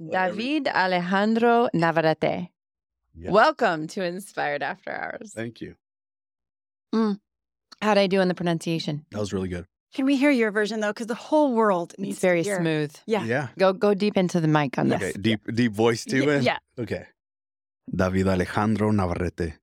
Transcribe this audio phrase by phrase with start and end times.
[0.00, 0.34] Whatever.
[0.36, 2.48] David Alejandro Navarrete.
[3.14, 3.30] Yeah.
[3.30, 5.32] Welcome to Inspired After Hours.
[5.34, 5.74] Thank you.
[7.82, 9.04] How'd I do in the pronunciation?
[9.10, 9.66] That was really good.
[9.94, 10.88] Can we hear your version though?
[10.92, 12.58] Because the whole world needs It's very to hear.
[12.60, 12.94] smooth.
[13.06, 13.24] Yeah.
[13.24, 13.48] Yeah.
[13.58, 15.00] Go go deep into the mic on Yes.
[15.00, 15.10] this.
[15.10, 15.20] Okay.
[15.20, 16.26] Deep deep voice too.
[16.26, 16.40] Y- eh?
[16.40, 16.58] yeah.
[16.78, 17.04] Okay.
[17.94, 19.54] David Alejandro Navarrete.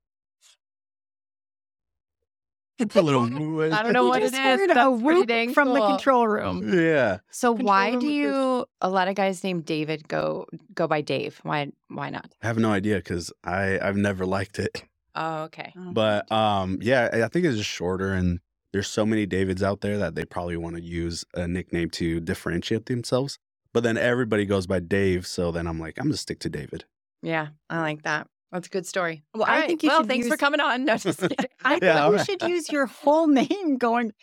[2.80, 3.24] It's a little.
[3.74, 4.40] I don't know what it just is.
[4.40, 6.74] heard That's a whoop dang from the control room.
[6.74, 7.20] Yeah.
[7.32, 8.12] So Control why do with this.
[8.12, 11.40] you a lot of guys named David go go by Dave?
[11.44, 12.34] Why why not?
[12.42, 14.84] I have no idea because I I've never liked it.
[15.16, 15.74] Oh, okay.
[15.76, 15.92] Oh.
[15.92, 18.40] But um, yeah, I I think it's just shorter, and
[18.72, 22.20] there's so many Davids out there that they probably want to use a nickname to
[22.20, 23.40] differentiate themselves.
[23.74, 26.86] But then everybody goes by Dave, so then I'm like, I'm gonna stick to David.
[27.24, 28.28] Yeah, I like that.
[28.52, 29.24] That's a good story.
[29.34, 30.86] Well, All I right, think you well, should thanks for coming on.
[30.86, 31.38] No, just kidding.
[31.66, 32.26] I think Yeah, you alright.
[32.26, 34.14] should use your whole name going.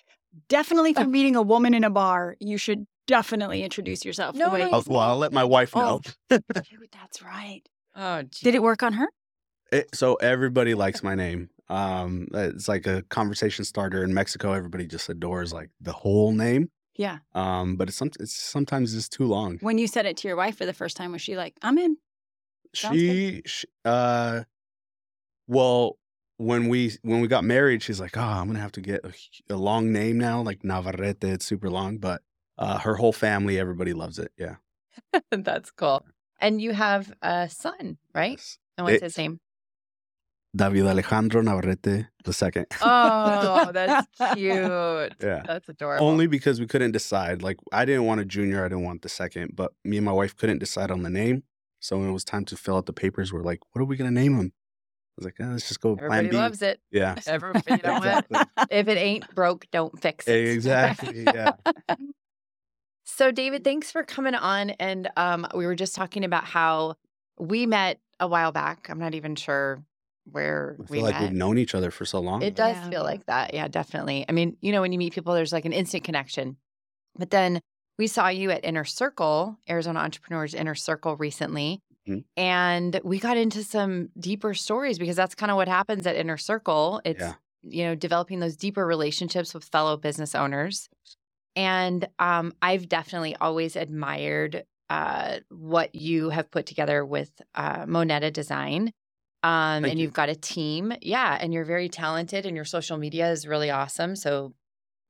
[0.48, 4.34] Definitely for meeting a woman in a bar, you should definitely introduce yourself.
[4.34, 6.00] No, way no, I'll, well, I'll let my wife know.
[6.30, 6.38] Oh.
[6.38, 7.60] Dude, that's right.
[7.95, 8.45] oh, gee.
[8.45, 9.09] Did it work on her?
[9.70, 11.50] It, so everybody likes my name.
[11.69, 14.53] Um, it's like a conversation starter in Mexico.
[14.53, 16.70] Everybody just adores like the whole name.
[16.97, 17.19] Yeah.
[17.34, 19.59] Um, but it's, some, it's sometimes it's too long.
[19.61, 21.77] When you said it to your wife for the first time, was she like, I'm
[21.78, 21.97] in?
[22.75, 24.42] She, she, uh,
[25.47, 25.98] well,
[26.36, 29.12] when we when we got married, she's like, "Oh, I'm gonna have to get a,
[29.53, 31.25] a long name now, like Navarrete.
[31.25, 32.22] It's super long." But
[32.58, 34.33] uh, her whole family, everybody loves it.
[34.39, 34.56] Yeah.
[35.31, 36.05] That's cool.
[36.41, 38.33] And you have a son, right?
[38.39, 38.58] Yes.
[38.77, 39.41] And what's It- his name?
[40.56, 42.66] David Alejandro Navarrete the second.
[42.81, 45.12] Oh, that's cute.
[45.20, 45.42] Yeah.
[45.44, 46.06] That's adorable.
[46.06, 47.42] Only because we couldn't decide.
[47.42, 50.12] Like I didn't want a junior, I didn't want the second, but me and my
[50.12, 51.42] wife couldn't decide on the name.
[51.84, 53.96] So when it was time to fill out the papers, we're like, "What are we
[53.96, 56.80] gonna name him?" I was like, "Eh, "Let's just go Everybody plan B." loves it.
[56.91, 57.14] Yeah.
[57.26, 58.24] Everybody, you know what?
[58.30, 58.38] Exactly.
[58.70, 60.48] If it ain't broke, don't fix it.
[60.48, 61.24] Exactly.
[61.24, 61.52] Yeah.
[63.06, 64.70] So, David, thanks for coming on.
[64.70, 66.94] And um, we were just talking about how
[67.38, 68.88] we met a while back.
[68.88, 69.84] I'm not even sure
[70.32, 71.22] where I we like met.
[71.22, 72.42] we've known each other for so long.
[72.42, 72.88] It does Yeah.
[72.91, 73.52] feel like that.
[73.52, 74.25] Yeah, definitely.
[74.26, 76.56] I mean, you know, when you meet people, there's like an instant connection.
[77.14, 77.60] But then
[77.99, 81.81] we saw you at Inner Circle, Arizona Entrepreneurs Inner Circle recently.
[82.09, 82.25] Mhm.
[82.37, 86.37] And we got into some deeper stories because that's kind of what happens at Inner
[86.37, 87.00] Circle.
[87.04, 87.34] It's, Yeah.
[87.62, 90.88] you know, developing those deeper relationships with fellow business owners.
[91.56, 98.31] And um, I've definitely always admired uh, what you have put together with uh, Moneta
[98.31, 98.93] Design.
[99.43, 100.04] Um, and you.
[100.04, 100.93] you've got a team.
[101.00, 101.38] Yeah.
[101.41, 104.15] And you're very talented and your social media is really awesome.
[104.16, 104.53] So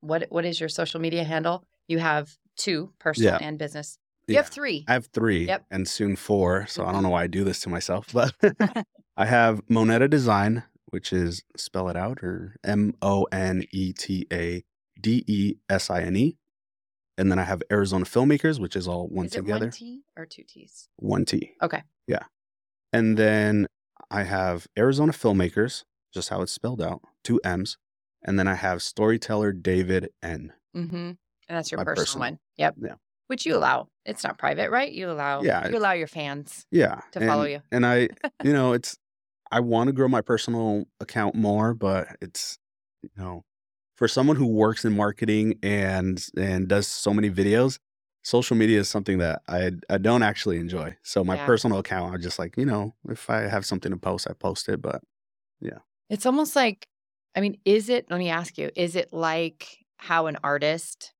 [0.01, 1.63] what what is your social media handle?
[1.87, 3.47] You have two, personal Yeah.
[3.47, 3.97] and business.
[4.27, 4.41] You Yeah.
[4.41, 4.85] have three.
[4.87, 5.65] I have three Yep.
[5.71, 6.65] and soon four.
[6.67, 6.93] So I Mhm.
[6.93, 8.33] don't know why I do this to myself, but
[9.17, 14.25] I have Moneta Design, which is spell it out or M O N E T
[14.33, 14.63] A
[14.99, 16.37] D E S I N E.
[17.17, 19.65] And then I have Arizona Filmmakers, which is all one is together.
[19.67, 20.89] one T or two T's?
[20.97, 21.53] One T.
[21.61, 21.83] Okay.
[22.07, 22.23] Yeah.
[22.91, 23.67] And then
[24.11, 25.83] I have Arizona Filmmakers,
[26.13, 27.77] just how it's spelled out, two M's.
[28.23, 30.51] And then I have Storyteller David N.
[30.75, 30.95] Mm-hmm.
[30.95, 31.17] And
[31.47, 32.19] that's your personal, personal.
[32.31, 32.39] one.
[32.57, 32.77] Yep.
[32.81, 32.95] Yeah.
[33.27, 33.89] Which you allow.
[34.05, 34.91] It's not private, right?
[34.91, 35.67] You allow Yeah.
[35.67, 37.01] you allow your fans Yeah.
[37.11, 37.61] to follow you.
[37.71, 38.09] And I,
[38.43, 38.97] you know, it's,
[39.51, 42.57] I want to grow my personal account more, but it's,
[43.03, 43.43] you know,
[43.95, 47.79] for someone who works in marketing and and does so many videos,
[48.23, 50.97] social media is something that I I don't actually enjoy.
[51.03, 51.45] So my Yeah.
[51.47, 54.69] personal account, I'm just like, you know, if I have something to post, I post
[54.69, 54.81] it.
[54.81, 55.01] But
[55.61, 55.79] yeah.
[56.09, 56.87] It's almost like,
[57.35, 61.13] I mean, is it, let me ask you, is it like how an artist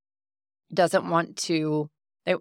[0.73, 1.89] doesn't want to,
[2.25, 2.35] they,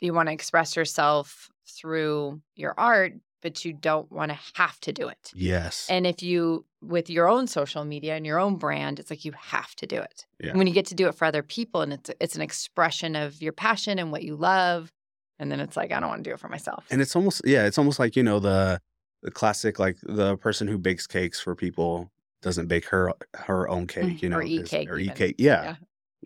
[0.00, 4.92] you want to express yourself through your art, but you don't want to have to
[4.92, 5.30] do it?
[5.34, 9.24] yes, And if you, with your own social media and your own brand, it's like
[9.24, 10.26] you have to do it.
[10.40, 10.56] Yeah.
[10.56, 13.40] When you get to do it for other people and it's, it's an expression of
[13.42, 14.92] your passion and what you love.
[15.38, 16.84] And then it's like, I don't want to do it for myself.
[16.90, 18.80] and it's almost yeah, it's almost like you know the
[19.22, 22.10] the classic like the person who bakes cakes for people
[22.42, 24.24] doesn't bake her her own cake, mm-hmm.
[24.24, 25.62] you know, Or eat cake or eat cake, yeah.
[25.62, 25.74] Yeah.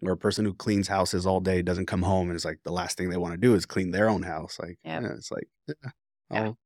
[0.02, 2.72] Or a person who cleans houses all day doesn't come home and it's like the
[2.72, 4.58] last thing they want to do is clean their own house.
[4.60, 5.02] Like, Yep.
[5.02, 5.90] yeah, it's like, yeah,
[6.30, 6.44] Yeah.
[6.44, 6.58] I'll-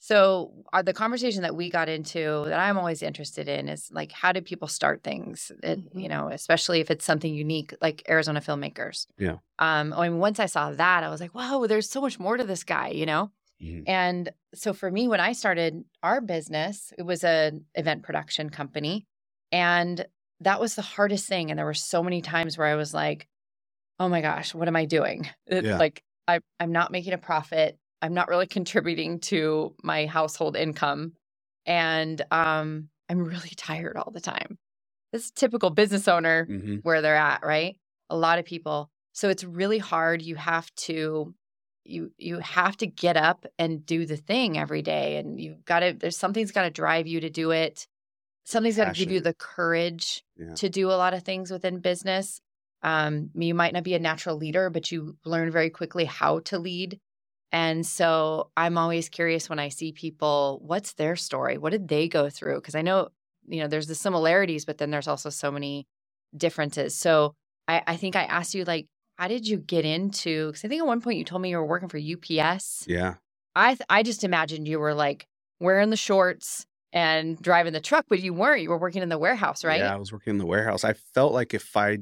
[0.00, 4.12] So, uh, the conversation that we got into that I'm always interested in is like,
[4.12, 5.50] how do people start things?
[5.62, 6.02] It, Mhm.
[6.02, 9.06] You know, especially if it's something unique, like Arizona filmmakers.
[9.18, 9.38] Yeah.
[9.58, 9.92] Um.
[9.92, 12.44] I mean, once I saw that, I was like, wow, there's so much more to
[12.44, 12.88] this guy.
[12.88, 13.32] You know.
[13.60, 13.88] Mhm.
[13.88, 19.08] And so for me, when I started our business, it was an event production company,
[19.50, 20.06] and
[20.40, 21.50] that was the hardest thing.
[21.50, 23.26] And there were so many times where I was like,
[24.00, 25.28] oh my gosh, what am I doing?
[25.46, 25.78] It- Yeah.
[25.78, 27.78] Like, I, I'm not making a profit.
[28.02, 31.12] I'm not really contributing to my household income.
[31.66, 34.58] And um, I'm really tired all the time.
[35.12, 36.80] This is typical business owner Mhm.
[36.82, 37.76] where they're at, right?
[38.10, 38.90] A lot of people.
[39.14, 40.22] So it's really hard.
[40.22, 41.34] You have to
[41.84, 45.80] you you have to get up and do the thing every day and you've got
[45.80, 47.86] to there's something's got to drive you to do it
[48.50, 50.54] something's got to give you the courage Yeah.
[50.54, 52.40] to do a lot of things within business.
[52.82, 56.58] Um you might not be a natural leader but you learn very quickly how to
[56.58, 56.98] lead.
[57.52, 61.58] And so i'm always curious when i see people what's their story?
[61.58, 62.56] What did they go through?
[62.56, 63.08] Because i know
[63.46, 65.86] you know there's the similarities but then there's also so many
[66.36, 66.94] differences.
[66.98, 67.34] So
[67.66, 68.86] i i think i asked you like
[69.18, 71.56] how did you get into because i think at one point you told me you
[71.56, 73.14] were working for UPS Yeah.
[73.56, 75.26] i th- i just imagined you were like
[75.60, 79.18] wearing the shorts and driving the truck but you weren't you were working in the
[79.18, 80.84] warehouse right Yeah, I was working in the warehouse.
[80.84, 81.98] I felt like if I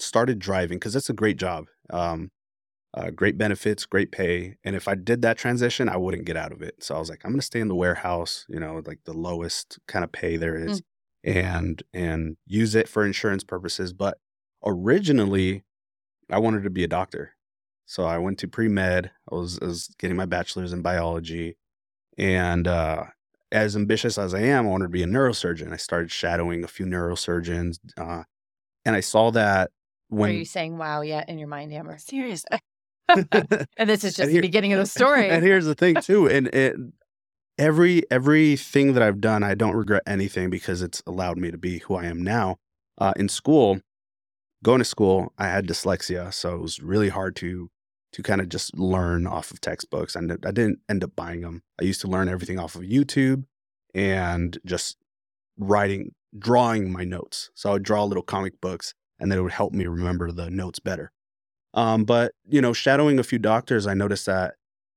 [0.00, 2.30] started driving, because it's a great job, um,
[2.94, 6.52] uh, great benefits, great pay, and if I did that transition, I wouldn't get out
[6.52, 6.82] of it.
[6.82, 9.12] So I was like, I'm going to stay in the warehouse, you know, like the
[9.12, 10.82] lowest kind of pay there is,
[11.24, 13.92] and and use it for insurance purposes.
[13.92, 14.18] But
[14.64, 15.64] originally,
[16.30, 17.32] I wanted to be a doctor,
[17.86, 19.10] so I went to pre med.
[19.30, 21.56] I was, I was getting my bachelor's in biology,
[22.16, 23.04] and uh,
[23.50, 25.72] as ambitious as I am, I wanted to be a neurosurgeon.
[25.72, 28.24] I started shadowing a few neurosurgeons, uh,
[28.84, 29.70] and I saw that
[30.08, 30.30] when.
[30.30, 32.58] are you saying wow yet in your mind amber Seriously.
[33.08, 36.28] and this is just And the beginning of the story and here's the thing too,
[36.28, 36.76] and it,
[37.58, 41.78] every everything that I've done, I don't regret anything because it's allowed me to be
[41.78, 42.56] who I am now.
[42.98, 43.80] Uh, in school,
[44.62, 47.70] going to school, I had dyslexia, so it was really hard to
[48.12, 51.62] to kind of just learn off of textbooks, and I didn't end up buying them.
[51.80, 53.44] I used to learn everything off of YouTube
[53.94, 54.96] and just
[55.58, 57.50] writing, drawing my notes.
[57.54, 60.50] So I would draw little comic books, and then it would help me remember the
[60.50, 61.12] notes better.
[61.74, 64.54] Um, but you know, shadowing a few doctors, I noticed that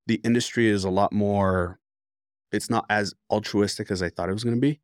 [0.07, 1.79] the industry is a lot more.
[2.51, 4.79] It's not as altruistic as I thought it was going to be.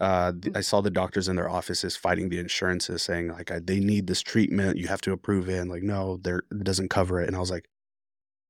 [0.00, 3.58] Uh, th- I saw the doctors in their offices fighting the insurances, saying like, I,
[3.60, 4.78] "They need this treatment.
[4.78, 7.26] You have to approve it." And like, no, there it doesn't cover it.
[7.26, 7.68] And I was like,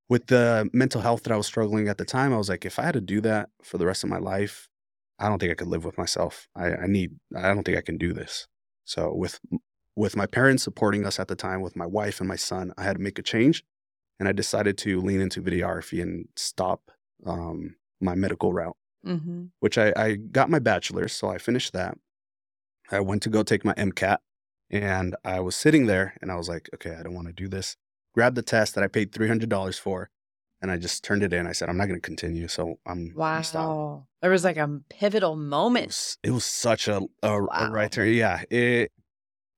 [0.09, 2.79] with the mental health that I was struggling at the time, I was like, if
[2.79, 4.69] I had to do that for the rest of my life,
[5.19, 6.49] I don't think I could live with myself.
[6.55, 7.13] I, I need.
[7.37, 8.47] I don't think I can do this.
[8.85, 9.41] So with
[9.97, 12.85] with my parents supporting us at the time, with my wife and my son, I
[12.85, 13.65] had to make a change,
[14.21, 16.91] and I decided to lean into videography and stop
[17.27, 18.77] um, my medical route,
[19.09, 19.45] mm-hmm.
[19.61, 21.97] which I, I got my bachelor's, so I finished that.
[22.91, 24.19] I went to go take my MCAT,
[24.71, 27.49] and I was sitting there, and I was like, okay, I don't want to do
[27.49, 27.77] this.
[28.15, 30.11] Grabbed the test that I paid three hundred dollars for,
[30.61, 31.47] and I just turned it in.
[31.47, 35.35] I said, I'm not going to continue, so I'm wow there was like a pivotal
[35.35, 38.13] It moment was, it was such a a, a right turn.
[38.13, 38.91] Yeah, it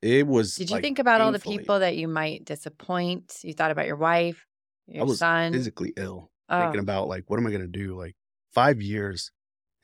[0.02, 0.56] it was.
[0.56, 3.38] Did you like, think about all the people that you might disappoint?
[3.42, 4.46] You thought about your wife,
[4.86, 5.52] your I was son.
[5.52, 7.96] physically ill, Oh, thinking about like, what am I going to do?
[7.96, 8.16] Like
[8.52, 9.30] five years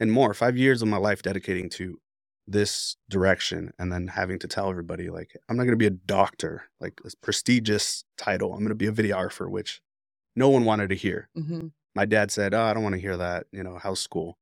[0.00, 1.98] and more, five years of my life dedicating to
[2.46, 5.90] this direction, and then having to tell everybody like, I'm not going to be a
[5.90, 8.52] doctor, like this prestigious title.
[8.52, 9.80] I'm going to be a videographer, which
[10.36, 11.28] no one wanted to hear.
[11.36, 11.72] mhm.
[11.94, 13.46] My dad said, "Oh, I don't want to hear that.
[13.52, 14.36] You know, how's school?"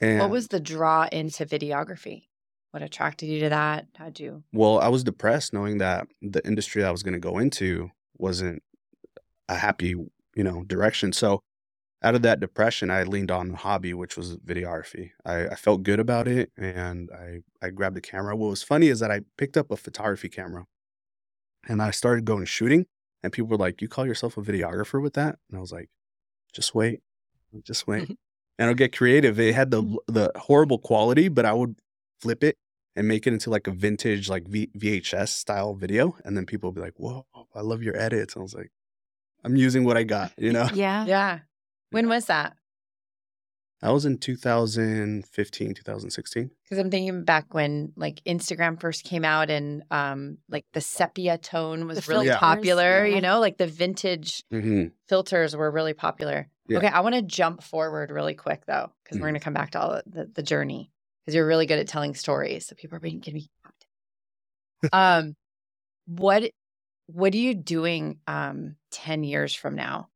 [0.00, 2.28] And What was the draw into videography?
[2.70, 3.86] What attracted you to that?
[3.96, 4.42] How'd you?
[4.52, 8.62] Well, I was depressed knowing that the industry I was going to go into wasn't
[9.48, 9.88] a happy,
[10.34, 11.12] you know, direction.
[11.12, 11.42] So
[12.02, 15.10] out of that depression, I leaned on a hobby, which was videography.
[15.24, 18.36] I, I felt good about it and I, I grabbed a camera.
[18.36, 20.66] What was funny is that I picked up a photography camera
[21.66, 22.86] and I started going shooting
[23.22, 25.38] and people were like, you call yourself a videographer with that?
[25.48, 25.88] And I was like,
[26.52, 27.00] just wait,
[27.64, 28.08] just wait.
[28.58, 29.40] and I'll get creative.
[29.40, 30.12] It had the, mm-hmm.
[30.12, 31.76] the horrible quality, but I would
[32.20, 32.56] flip it
[32.94, 36.70] and make it into like a vintage like v- VHS style video, and then people
[36.70, 38.70] would be like, "Whoa, I love your edits." And I was like,
[39.44, 40.68] "I'm using what I got," you know.
[40.72, 41.04] Yeah.
[41.04, 41.40] Yeah.
[41.90, 42.56] When was that?
[43.82, 46.50] That was in 2015, 2016.
[46.64, 51.36] Because I'm thinking back when like Instagram first came out and um like the sepia
[51.38, 53.14] tone was The really filters, popular, yeah.
[53.14, 54.86] you know, like the vintage Mm-hmm.
[55.08, 56.48] filters were really popular.
[56.68, 56.78] Yeah.
[56.78, 59.30] Okay, I want to jump forward really quick though, because we're Mhm.
[59.30, 60.90] going to come back to all the, the, the journey
[61.24, 62.66] because you're really good at telling stories.
[62.66, 63.50] So people are being going to be.
[64.92, 65.36] um,
[66.06, 66.50] what
[67.08, 70.08] what are you doing um ten years from now?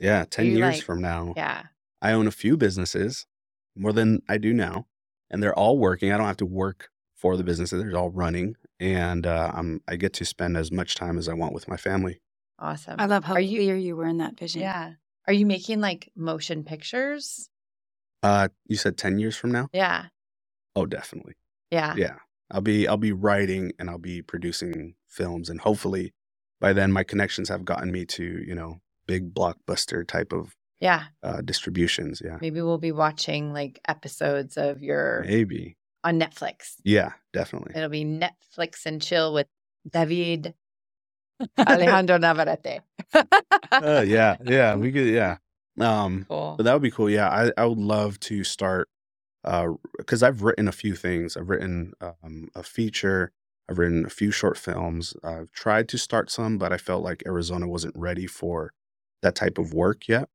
[0.00, 1.64] Yeah, 10 you, years like- from now, Yeah,
[2.00, 3.26] I own a few businesses,
[3.76, 4.86] more than I do now,
[5.30, 6.12] and they're all working.
[6.12, 9.96] I don't have to work for the businesses; they're all running, and uh, I'm I
[9.96, 12.20] get to spend as much time as I want with my family.
[12.60, 12.96] awesome.
[12.98, 14.60] I love how Are you- clear you were in that vision.
[14.62, 14.94] yeah,
[15.26, 17.50] are you making like motion pictures?
[18.22, 19.68] Uh, you said 10 years from now?
[19.72, 20.06] Yeah,
[20.74, 21.34] Oh, definitely.
[21.70, 22.16] yeah, yeah
[22.50, 26.14] i'll be i'll be writing and i'll be producing films and hopefully
[26.60, 31.06] by then my connections have gotten me to you know big blockbuster type of yeah.
[31.24, 36.74] uh, distributions yeah Maybe we'll be watching like episodes of your maybe on Netflix.
[36.84, 39.48] yeah definitely It'll be Netflix and chill with
[39.90, 40.54] David
[41.58, 42.80] Alejandro Navarrete.
[43.70, 45.36] Uh, yeah, yeah, we could, yeah.
[45.80, 46.54] Um, cool.
[46.56, 47.08] but that would be cool.
[47.08, 48.88] Yeah, I, I would love to start,
[49.44, 51.36] uh, because I've written a few things.
[51.36, 53.30] I've written um, a feature.
[53.70, 55.14] I've written a few short films.
[55.22, 58.72] I've tried to start some, but I felt like Arizona wasn't ready for
[59.22, 60.28] that type of work yet.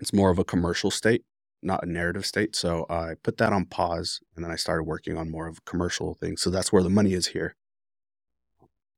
[0.00, 1.24] It's more of a commercial state,
[1.62, 2.56] not a narrative state.
[2.56, 6.14] So I put that on pause, and then I started working on more of commercial
[6.14, 6.40] things.
[6.42, 7.54] So that's where the money is here.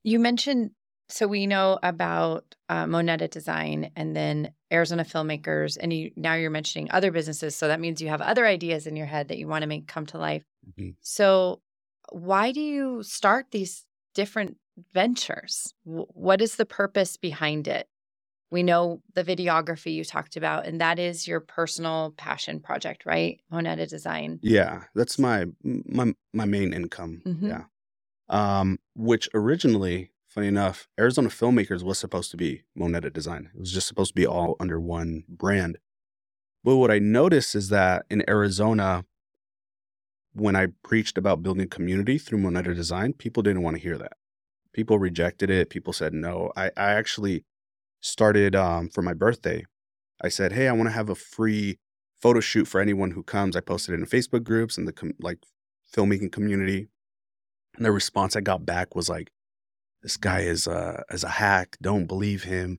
[0.04, 0.72] You mentioned
[1.08, 6.50] so we know about uh, Moneta Design and then Arizona filmmakers, and you now you're
[6.50, 7.54] mentioning other businesses.
[7.54, 9.86] So that means you have other ideas in your head that you want to make
[9.86, 10.44] come to life.
[10.78, 10.94] Mhm.
[11.00, 11.60] So
[12.10, 13.84] why do you start these
[14.14, 14.56] different
[14.94, 15.74] ventures?
[15.84, 17.88] W- What is the purpose behind it?
[18.52, 23.40] We know the videography you talked about, and that is your personal passion project, right?
[23.50, 24.38] Moneta Design.
[24.42, 27.22] Yeah, that's my my my main income.
[27.26, 27.48] Mhm.
[27.48, 27.64] Yeah.
[28.28, 33.50] Um, which originally, funny enough, Arizona Filmmakers was supposed to be Moneta Design.
[33.54, 35.78] It was just supposed to be all under one brand.
[36.62, 39.06] But what I noticed is that in Arizona,
[40.34, 44.12] when I preached about building community through Moneta Design, people didn't want to hear that.
[44.74, 45.70] People rejected it.
[45.70, 46.52] People said no.
[46.54, 47.44] I, I actually
[48.02, 49.64] started um, for my birthday.
[50.22, 51.78] I said, hey, I want to have a free
[52.20, 53.56] photo shoot for anyone who comes.
[53.56, 55.38] I posted it in Facebook groups and the com- like
[55.94, 56.88] filmmaking community.
[57.76, 59.30] And the response I got back was like,
[60.02, 61.76] "This guy is a is a hack.
[61.80, 62.78] Don't believe him.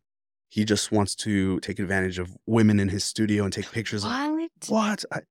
[0.49, 4.11] He just wants to take advantage of women in his studio and take pictures." of
[4.69, 4.69] What?
[4.69, 5.05] What?
[5.11, 5.21] I,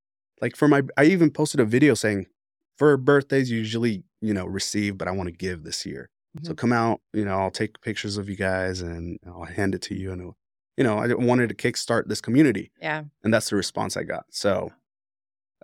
[0.41, 2.27] like for my, I even posted a video saying,
[2.77, 6.11] "For birthdays, usually you know receive, but I want to give this year.
[6.43, 7.01] So come out.
[7.13, 10.13] You know, I'll take pictures of you guys and I'll hand it to you.
[10.13, 10.33] And
[10.77, 13.05] you know, I wanted to kickstart this community." Yeah.
[13.23, 14.25] and that's the response I got.
[14.31, 14.73] So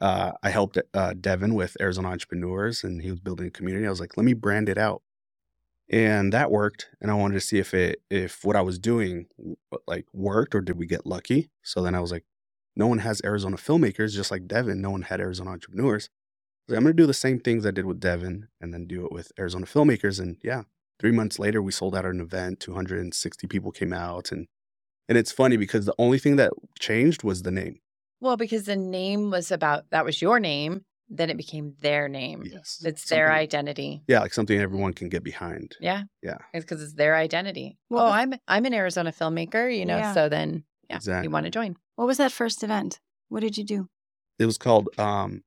[0.01, 3.87] uh, I helped uh, Devin with Arizona Entrepreneurs, and he was building a community.
[3.87, 5.03] I was like, let me brand it out,
[5.89, 6.89] and that worked.
[7.01, 9.27] And I wanted to see if it if what I was doing
[9.87, 11.51] like worked or did we get lucky.
[11.63, 12.25] So then I was like,
[12.77, 14.81] no one has Arizona filmmakers, just like Devin.
[14.81, 16.11] No one had Arizona Entrepreneurs.
[16.69, 18.87] I was like, I'm gonna do the same things I did with Devin, and then
[18.87, 20.21] do it with Arizona filmmakers.
[20.21, 20.65] And yeah,
[21.01, 22.61] three months later, we sold out an event.
[22.61, 24.47] 260 people came out, and
[25.09, 27.79] and it's funny because the only thing that changed was the name.
[28.21, 32.43] Well, because the name was about that was your name, then it became their name.
[32.45, 32.83] Yes.
[32.85, 34.03] It's their identity.
[34.07, 35.77] Yeah, like something everyone can get behind.
[35.81, 36.03] Yeah.
[36.23, 36.37] Yeah.
[36.53, 37.79] It's because it's their identity.
[37.89, 40.13] Well, oh, I'm I'm an Arizona filmmaker, you know, Yeah.
[40.13, 41.29] so then yeah, Exactly.
[41.29, 41.77] you want to join.
[41.97, 43.01] What was that first event?
[43.31, 43.89] What did you do?
[44.39, 45.43] It was called um,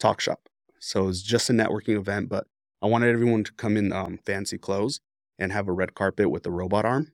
[0.00, 0.48] Talk Shop.
[0.80, 2.46] So it was just a networking event, but
[2.82, 5.00] I wanted everyone to come in um, fancy clothes
[5.38, 7.12] and have a red carpet with a robot arm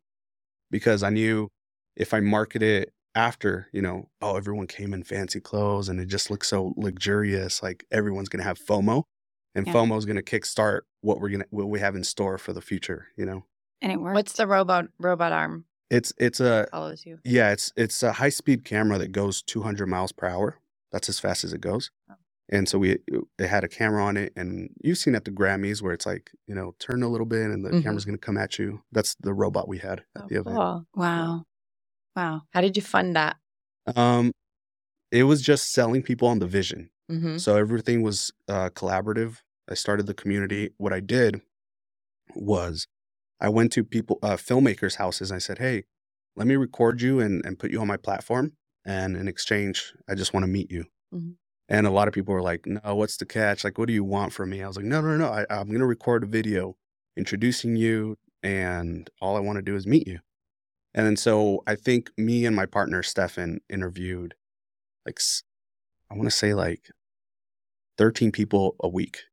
[0.70, 1.48] because I knew
[1.96, 6.06] if I market it after, you know, oh, everyone came in fancy clothes and it
[6.06, 9.02] just looks so luxurious, like everyone's going to have FOMO.
[9.54, 9.72] And Yeah.
[9.72, 12.52] FOMO is going to kickstart what we're going to, what we have in store for
[12.52, 13.44] the future, you know?
[13.80, 14.14] And it worked.
[14.14, 17.18] What's the robot robot arm It's, it's a, follows you?
[17.24, 20.58] Yeah, it's it's a high speed camera that goes 200 miles per hour.
[20.92, 21.90] That's as fast as it goes.
[22.10, 22.14] Oh.
[22.48, 22.98] And so we
[23.38, 26.30] it had a camera on it, and you've seen at the Grammys where it's like
[26.46, 27.82] you know turn a little bit and the Mhm.
[27.82, 28.82] camera's gonna come at you.
[28.92, 30.56] That's the robot we had at Oh, the event.
[30.56, 30.86] cool.
[30.94, 31.44] wow.
[32.16, 32.42] Wow.
[32.52, 33.36] How did you fund that?
[33.96, 34.32] Um,
[35.12, 36.90] it was just selling people on the vision.
[37.10, 37.38] Mm-hmm.
[37.38, 39.38] So everything was uh, collaborative.
[39.68, 40.70] I started the community.
[40.78, 41.42] What I did
[42.34, 42.86] was
[43.40, 45.84] I went to people, uh, filmmakers' houses, and I said, "Hey,
[46.36, 48.54] let me record you and, and put you on my platform.
[48.84, 51.36] And in exchange, I just want to meet you." Mhm.
[51.68, 53.64] And a lot of people were like, "No, what's the catch?
[53.64, 55.28] Like, what do you want from me?" I was like, "No, no, no.
[55.28, 56.76] I, I'm going to record a video
[57.16, 60.20] introducing you, and all I want to do is meet you."
[60.94, 64.34] And then so I think me and my partner Stefan interviewed
[65.04, 65.20] like
[66.10, 66.90] I want to say like
[67.98, 69.24] 13 people a week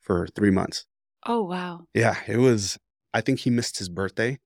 [0.00, 0.86] for three months.
[1.26, 1.86] Oh, wow.
[1.94, 2.78] Yeah, it was,
[3.12, 4.38] I think he missed his birthday.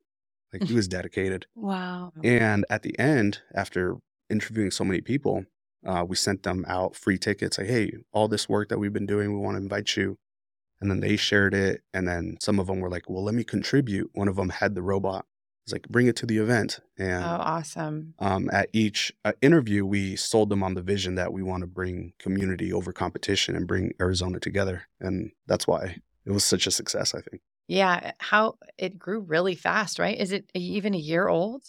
[0.53, 1.47] Like he was dedicated.
[1.55, 2.13] Wow.
[2.23, 3.97] And at the end, after
[4.31, 5.45] interviewing so many people,
[5.85, 7.59] uh, we sent them out free tickets.
[7.59, 10.19] Like, hey, all this work that we've been doing, we want to invite you.
[10.81, 11.83] And then they shared it.
[11.95, 14.11] And then some of them were like, well, let me contribute.
[14.13, 15.25] One of them had the robot.
[15.65, 16.81] It's like, bring it to the event.
[16.99, 18.15] And Oh, awesome.
[18.19, 21.67] um, at each uh, interview, we sold them on the vision that we want to
[21.67, 24.83] bring community over competition and bring Arizona together.
[25.01, 27.41] And that's why it was such a success, I think.
[27.67, 28.13] Yeah.
[28.19, 30.19] How it grew really fast, right?
[30.19, 31.63] Is it even a year old?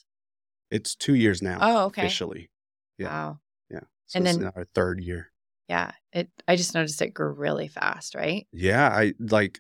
[0.72, 2.02] It's two years now, Oh, okay.
[2.02, 2.50] officially.
[2.98, 3.08] Yeah.
[3.08, 3.40] Wow.
[4.08, 5.32] So And then- our third year.
[5.68, 5.92] Yeah.
[6.14, 6.30] It.
[6.48, 8.48] I just noticed it grew really fast, right?
[8.52, 8.88] Yeah.
[8.90, 9.60] I like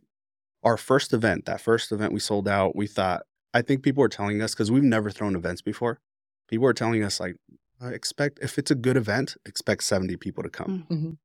[0.63, 3.23] our first event, that first event we sold out, we thought,
[3.53, 5.99] I think people were telling us, because we've never thrown events before,
[6.47, 7.37] people were telling us, like,
[7.81, 10.85] "I expect, if it's a good event, expect 70 people to come.
[10.89, 11.17] Mhm.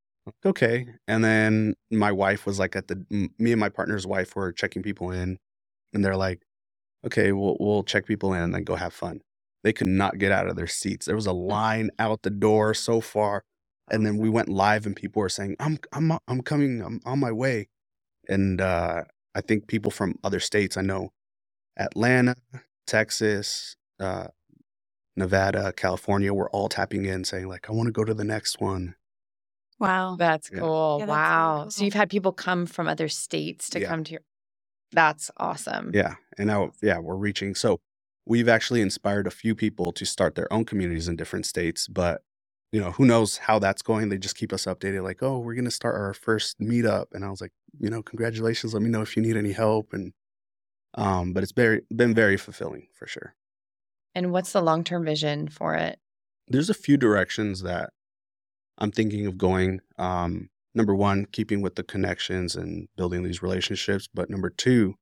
[0.44, 0.86] okay.
[1.08, 3.04] And then my wife was like at the,
[3.38, 5.38] me and my partner's wife were checking people in.
[5.92, 6.40] and they're like,
[7.04, 9.20] "Okay, we'll we'll check people in and then go have fun."
[9.62, 11.06] They could not get out of their seats.
[11.06, 13.44] There was a line out the door so far,
[13.90, 16.80] and then we went live, and people were saying, "I'm I'm I'm coming.
[16.82, 17.68] I'm on my way."
[18.28, 21.10] And uh, I think people from other states, I know,
[21.78, 22.36] Atlanta,
[22.86, 24.28] Texas, uh,
[25.16, 28.60] Nevada, California, were all tapping in, saying like, "I want to go to the next
[28.60, 28.94] one."
[29.78, 30.16] Wow.
[30.18, 30.60] That's Yeah.
[30.60, 30.96] cool.
[31.00, 31.60] Yeah, that's really wow.
[31.62, 31.70] cool.
[31.70, 33.88] So you've had people come from other states to Yeah.
[33.88, 34.20] come to your.
[34.92, 35.92] That's awesome.
[35.94, 37.54] Yeah, and now yeah, we're reaching.
[37.54, 37.80] So
[38.30, 42.22] we've actually inspired a few people to start their own communities in different states, but
[42.70, 44.08] you know, who knows how that's going?
[44.08, 47.24] They just keep us updated like, "Oh, we're going to start our first meetup." And
[47.24, 48.72] I was like, "You know, congratulations.
[48.72, 50.12] Let me know if you need any help." And
[50.94, 53.34] um but it's very been very fulfilling for sure.
[54.14, 55.98] And what's the long term vision for it?
[56.46, 57.90] There's a few directions that
[58.78, 59.80] I'm thinking of going.
[59.98, 64.94] Um number 1, keeping with the connections and building these relationships, but number 2,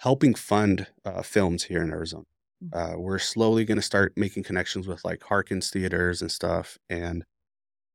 [0.00, 2.24] helping fund uh, films here in Arizona.
[2.72, 6.76] Uh, we're slowly going to start making connections with like Harkins theaters and stuff.
[6.90, 7.24] And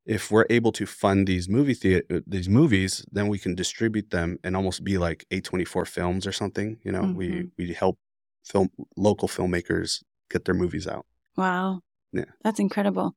[0.07, 4.39] if we're able to fund these movie theater, these movies, then we can distribute them
[4.43, 6.77] and almost be like A24 films or something.
[6.83, 7.51] You know, we Mhm.
[7.59, 7.97] we help
[8.43, 11.05] film local filmmakers get their movies out.
[11.37, 11.81] Wow.
[12.11, 12.25] Yeah.
[12.43, 13.15] That's incredible.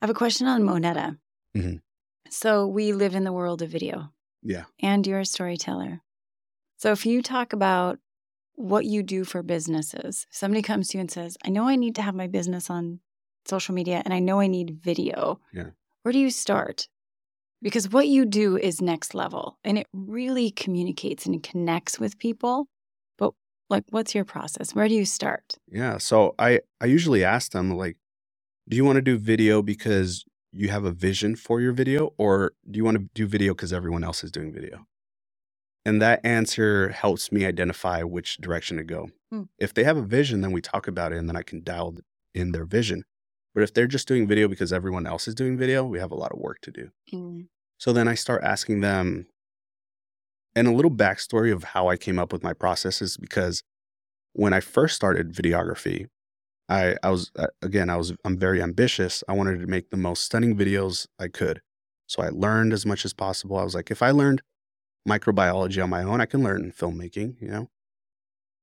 [0.00, 1.16] I have a question on Moneta.
[1.56, 1.80] Mhm.
[2.28, 4.12] So we live in the world of video
[4.42, 4.64] Yeah.
[4.80, 6.00] and you're a storyteller.
[6.76, 8.00] So if you talk about
[8.54, 11.76] what you do for businesses, if somebody comes to you and says, I know I
[11.76, 13.00] need to have my business on
[13.46, 15.40] social media and I know I need video.
[15.52, 15.70] Yeah.
[16.02, 16.88] Where do you start?
[17.60, 22.68] Because what you do is next level and it really communicates and connects with people.
[23.18, 23.34] But
[23.70, 24.74] like what's your process?
[24.74, 25.54] Where do you start?
[25.68, 25.98] Yeah.
[25.98, 27.96] So I I usually ask them like,
[28.68, 32.52] do you want to do video because you have a vision for your video, or
[32.70, 34.86] do you want to do video because everyone else is doing video?
[35.84, 39.10] And that answer helps me identify which direction to go.
[39.30, 39.42] Hmm.
[39.58, 41.96] If they have a vision, then we talk about it, and then I can dial
[42.34, 43.04] in their vision.
[43.54, 46.16] But if they're just doing video because everyone else is doing video, we have a
[46.16, 46.90] lot of work to do.
[47.78, 49.26] So then I start asking them,
[50.54, 53.62] and a little backstory of how I came up with my processes because
[54.34, 56.06] when I first started videography,
[56.68, 59.24] I, I was uh, again I was I'm very ambitious.
[59.28, 61.60] I wanted to make the most stunning videos I could.
[62.06, 63.56] So I learned as much as possible.
[63.58, 64.42] I was like, if I learned
[65.08, 67.70] microbiology on my own, I can learn filmmaking, you know.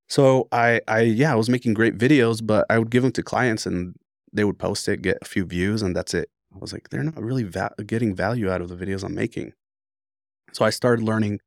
[0.08, 3.23] So I I yeah, I was making great videos, but I would give them to
[3.23, 3.95] clients and
[4.34, 6.30] they would post it, get a few views, and that's it.
[6.54, 9.54] I was like, they're not really va- getting value out of the videos I'm making.
[10.54, 11.39] So I started learning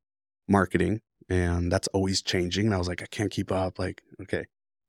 [0.48, 2.66] marketing, and that's always changing.
[2.66, 3.78] And I was like, I can't keep up.
[3.78, 4.46] Like, okay.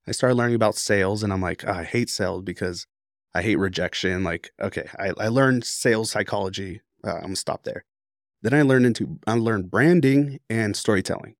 [0.08, 2.88] I started learning about sales, and I'm like, "Ah, I hate sales because
[3.34, 4.24] I hate rejection.
[4.24, 6.82] Like, okay, I, I learned sales psychology.
[7.06, 7.86] Uh, I'm gonna stop there.
[8.44, 11.36] Then I learned into I learned branding and storytelling.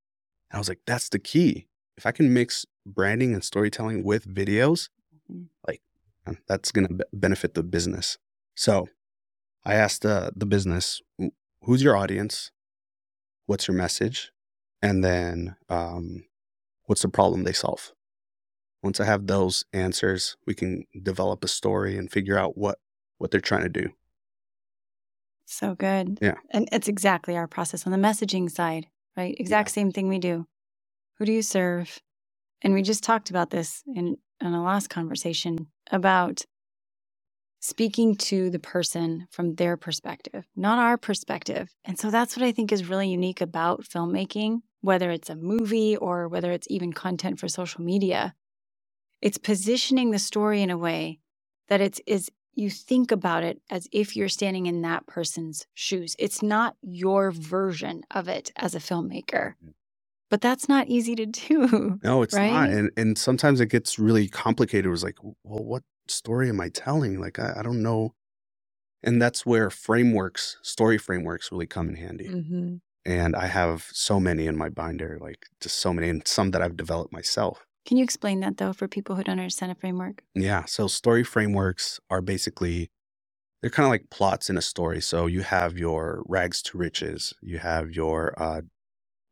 [0.52, 1.68] I was like, that's the key.
[1.98, 4.90] If I can mix branding and storytelling with videos,
[5.32, 5.50] Mhm.
[5.68, 5.82] like
[6.26, 8.18] uh, that's gonna be- benefit the business.
[8.56, 8.88] So
[9.66, 11.02] I asked uh, the business,
[11.64, 12.52] who's your audience?
[13.46, 14.32] What's your message?
[14.82, 16.26] And then um,
[16.86, 17.92] what's the problem they solve?
[18.82, 22.80] Once I have those answers, we can develop a story and figure out what
[23.18, 23.90] what they're trying to do.
[25.46, 26.20] So good.
[26.22, 26.36] Yeah.
[26.52, 29.36] And it's exactly our process on the messaging side, right?
[29.38, 30.46] Exact same thing we do.
[31.18, 32.00] Who do you serve?
[32.62, 36.44] And we just talked about this in, in a last conversation about
[37.60, 41.70] speaking to the person from their perspective, not our perspective.
[41.86, 45.96] And so that's what I think is really unique about filmmaking, whether it's a movie
[45.96, 48.34] or whether it's even content for social media.
[49.22, 51.20] It's positioning the story in a way
[51.70, 56.16] that it's is you think about it as if you're standing in that person's shoes.
[56.20, 59.54] It's not your version of it as a filmmaker.
[60.30, 62.00] But that's not easy to do.
[62.04, 62.70] No, it's not.
[62.70, 64.86] And and sometimes it gets really complicated.
[64.86, 67.20] It was like, well, what story am I telling?
[67.20, 68.14] Like I, I don't know.
[69.04, 72.30] And that's where frameworks, story frameworks really come in handy.
[72.30, 72.76] Mm-hmm.
[73.06, 76.62] And I have so many in my binder, like just so many, and some that
[76.62, 77.66] I've developed myself.
[77.86, 80.24] Can you explain that though for people who don't understand a framework?
[80.36, 80.66] Yeah.
[80.66, 82.90] So story frameworks are basically
[83.62, 85.02] they're kind of like plots in a story.
[85.02, 87.34] So you have your rags to riches.
[87.42, 88.62] You have your uh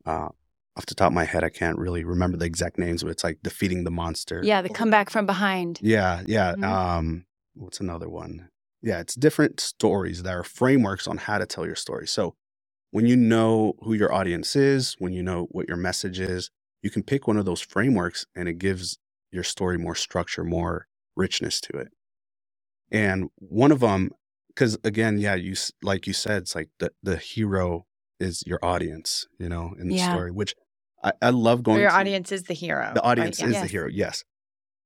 [0.06, 0.30] uh
[0.78, 3.26] off the top of my head, I can't really remember the exact names, but it's
[3.26, 4.42] like defeating the monster.
[4.44, 5.80] Yeah, the comeback from behind.
[5.82, 6.56] Yeah, yeah.
[6.56, 6.64] Mhm.
[6.64, 8.50] Um what's another one?
[8.82, 12.08] Yeah, it's different stories that are frameworks on how to tell your story.
[12.08, 12.36] So
[12.92, 16.50] when you know who your audience is, when you know what your message is,
[16.82, 18.98] you can pick one of those frameworks and it gives
[19.32, 21.90] your story more structure, more richness to it.
[22.92, 24.12] And one of them,
[24.48, 27.86] because again, yeah, you like you said, it's like the the hero
[28.20, 30.10] is your audience, you know, in the Yeah.
[30.10, 30.54] story, which
[31.04, 31.78] I, I love going.
[31.78, 32.92] Or your to, audience is the hero.
[32.94, 33.50] The audience right?
[33.50, 33.62] is Yeah.
[33.62, 33.88] the hero.
[33.90, 34.24] Yes.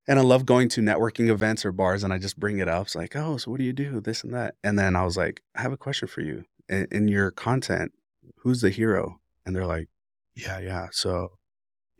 [0.07, 2.85] And I love going to networking events or bars and I just bring it up.
[2.85, 3.99] It's like, oh, so what do you do?
[3.99, 4.55] This and that.
[4.63, 6.45] And then I was like, I have a question for you.
[6.69, 7.91] In, in your content,
[8.37, 9.19] who's the hero?
[9.45, 9.89] And they're like,
[10.35, 10.87] yeah, yeah.
[10.91, 11.31] So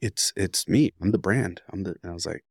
[0.07, 0.91] it's it's me.
[1.01, 1.61] I'm the brand.
[1.71, 2.43] I'm the and I was like,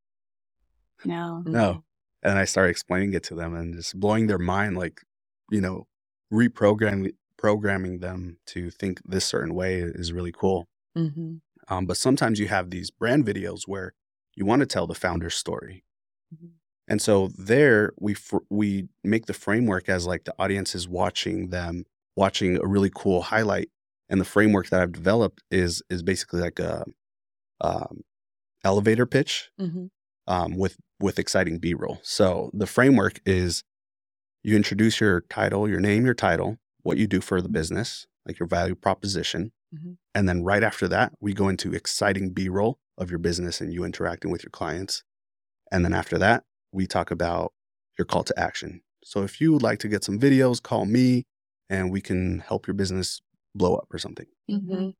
[1.04, 1.42] No.
[1.46, 1.84] no.
[2.22, 5.02] And I started explaining it to them and just blowing their mind, like,
[5.50, 5.86] you know,
[6.32, 10.66] reprogramming programming them to think this certain way is really cool.
[10.96, 11.40] Mhm.
[11.68, 13.92] Um, but sometimes you have these brand videos where
[14.34, 15.84] you want to tell the founder's story.
[16.34, 16.52] Mhm.
[16.88, 21.50] And so there we fr- we make the framework as like the audience is watching
[21.50, 21.84] them
[22.16, 23.68] watching a really cool highlight
[24.08, 26.84] and the framework that I've developed is is basically like a
[27.60, 28.02] um,
[28.64, 29.90] elevator pitch Mhm.
[30.26, 31.98] um, with with exciting B-roll.
[32.02, 33.62] So the framework is
[34.42, 38.38] you introduce your title, your name, your title, what you do for the business, like
[38.38, 39.98] your value proposition, Mhm.
[40.14, 43.84] and then right after that, we go into exciting B-roll of your business and you
[43.84, 45.02] interacting with your clients,
[45.72, 47.52] and then after that, we talk about
[47.98, 48.82] your call to action.
[49.04, 51.26] So if you would like to get some videos, call me,
[51.68, 53.20] and we can help your business
[53.54, 54.26] blow up or something.
[54.50, 54.94] Mhm.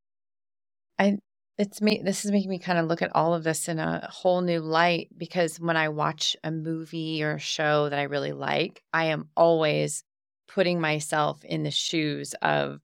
[0.99, 1.19] I
[1.57, 4.09] it's me this is making me kind of look at all of this in a
[4.11, 8.33] whole new light because when I watch a movie or a show that I really
[8.33, 10.03] like, I am always
[10.49, 12.81] putting myself in the shoes of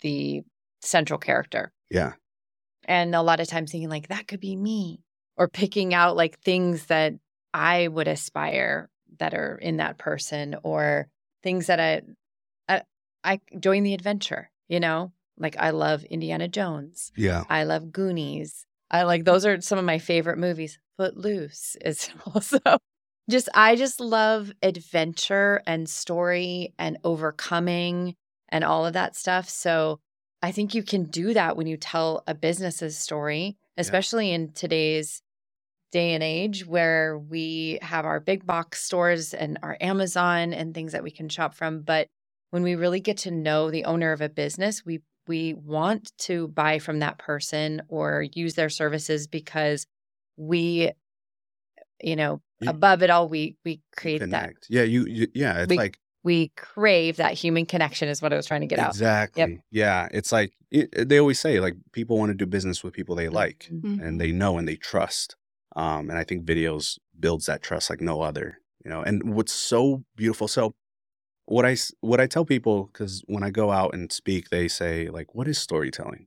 [0.00, 0.42] the
[0.80, 1.72] central character.
[1.90, 2.14] Yeah,
[2.84, 5.02] And a lot of times thinking like that could be me
[5.36, 7.14] or picking out like things that
[7.52, 11.08] I would aspire that are in that person or
[11.42, 12.02] things that I
[12.68, 12.82] I,
[13.24, 15.12] I join the adventure, you know?
[15.38, 17.12] Like I love Indiana Jones.
[17.16, 18.66] yeah, I love Goonies.
[18.90, 20.78] I like those are some of my favorite movies.
[20.96, 22.58] Footloose is also
[23.28, 28.14] just I just love adventure and story and overcoming
[28.48, 29.48] and all of that stuff.
[29.48, 30.00] So
[30.42, 35.22] I think you can do that when you tell a business's story, especially in today's
[35.92, 40.92] day and age where we have our big box stores and our Amazon and things
[40.92, 41.80] that we can shop from.
[41.80, 42.08] But
[42.50, 46.48] when we really get to know the owner of a business, we we want to
[46.48, 49.86] buy from that person or use their services because
[50.36, 50.92] we
[52.02, 54.66] you know You- above it all we we create that connect.
[54.68, 58.36] Yeah, you, you yeah, it's We- like we crave that human connection is what I
[58.36, 58.90] was trying to get out.
[58.90, 59.60] Exactly.
[59.70, 60.08] Yeah.
[60.10, 63.28] It's like it, they always say, like people want to do business with people they
[63.28, 64.02] like Mhm.
[64.04, 65.36] and they know and they trust.
[65.76, 68.58] Um, and I think videos builds that trust like no other.
[68.84, 70.48] You know, and what's so beautiful.
[70.48, 70.74] So
[71.46, 75.08] what I what I tell people because when I go out and speak, they say
[75.08, 76.26] like, "What is storytelling?"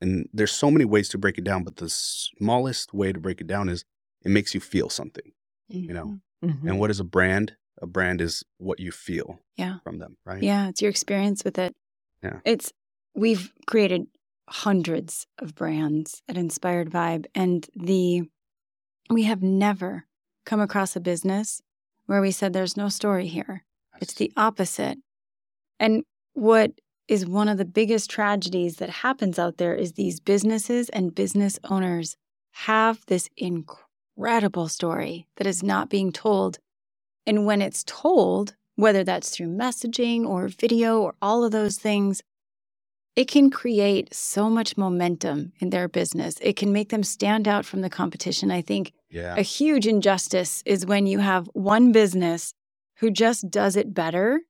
[0.00, 3.40] And there's so many ways to break it down, but the smallest way to break
[3.40, 3.84] it down is
[4.22, 5.32] it makes you feel something.
[5.68, 6.68] You know, Mhm.
[6.68, 7.56] And what is a brand?
[7.80, 9.78] A brand is what you feel Yeah.
[9.82, 10.42] from them, right?
[10.42, 11.74] Yeah, it's your experience with it.
[12.22, 12.40] Yeah.
[12.44, 12.72] It's
[13.14, 14.08] we've created
[14.48, 18.30] hundreds of brands at Inspired Vibe and the
[19.10, 20.06] we have never
[20.44, 21.62] come across a business
[22.06, 23.64] where we said there's no story here.
[24.00, 24.98] It's the opposite.
[25.78, 26.04] And
[26.34, 26.72] what
[27.08, 31.58] is one of the biggest tragedies that happens out there is these businesses and business
[31.64, 32.16] owners
[32.52, 36.58] have this incredible story that is not being told.
[37.26, 42.22] And when it's told, whether that's through messaging or video or all of those things,
[43.16, 46.36] it can create so much momentum in their business.
[46.40, 48.50] It can make them stand out from the competition.
[48.50, 49.36] I think yeah.
[49.36, 52.54] a huge injustice is when you have one business
[52.96, 54.40] who just does it better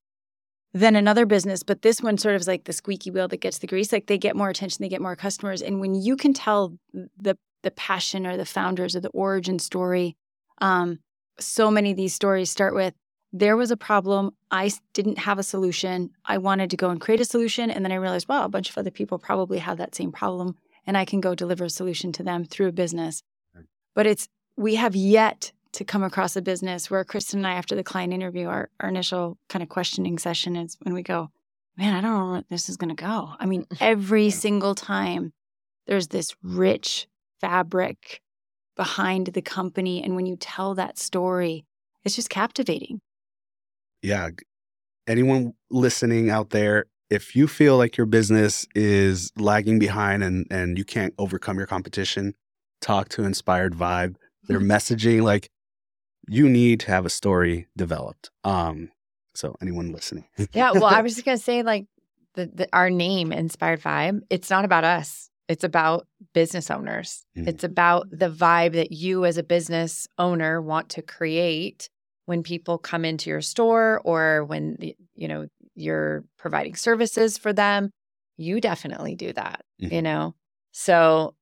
[0.73, 3.59] than another business, but this one sort of is like the squeaky wheel that gets
[3.59, 3.93] the grease.
[3.93, 5.63] Like they get more attention, they get more customers.
[5.63, 10.17] And when you can tell the the passion or the founders or the origin story,
[10.59, 10.99] um,
[11.41, 12.95] so many of these stories start with
[13.37, 14.31] there was a problem.
[14.53, 16.11] I didn't have a solution.
[16.25, 17.69] I wanted to go and create a solution.
[17.69, 20.57] And then I realized, wow, a bunch of other people probably have that same problem.
[20.87, 23.25] And I can go deliver a solution to them through a business.
[23.93, 27.75] But it's, we have yet to come across a business where Kristen and I, after
[27.75, 31.31] the client interview, our, our initial kind of questioning session is when we go,
[31.77, 33.33] man, I don't know where this is going to go.
[33.39, 35.33] I mean, every single time
[35.87, 37.07] there's this rich
[37.41, 38.21] fabric
[38.77, 40.03] behind the company.
[40.03, 41.65] And when you tell that story,
[42.05, 43.01] it's just captivating.
[44.03, 44.31] yeah,
[45.07, 50.79] anyone listening out there, if you feel like your business is lagging behind and and
[50.79, 52.35] you can't overcome your competition,
[52.81, 54.17] talk to Inspired Vibe.
[54.49, 55.51] Their messaging, like
[56.29, 58.31] you need to have a story developed.
[58.45, 58.91] Um,
[59.35, 61.87] so anyone listening, yeah, well, I was just gonna say, like,
[62.35, 64.21] the, the our name, Inspired Vibe.
[64.31, 65.31] It's not about us.
[65.49, 67.25] It's about business owners.
[67.37, 67.49] Mhm.
[67.49, 71.89] It's about the vibe that you, as a business owner, want to create
[72.27, 77.53] when people come into your store or when the, you know you're providing services for
[77.53, 77.91] them.
[78.37, 79.65] You definitely do that.
[79.79, 80.03] You Mhm.
[80.03, 80.35] know,
[80.73, 81.35] so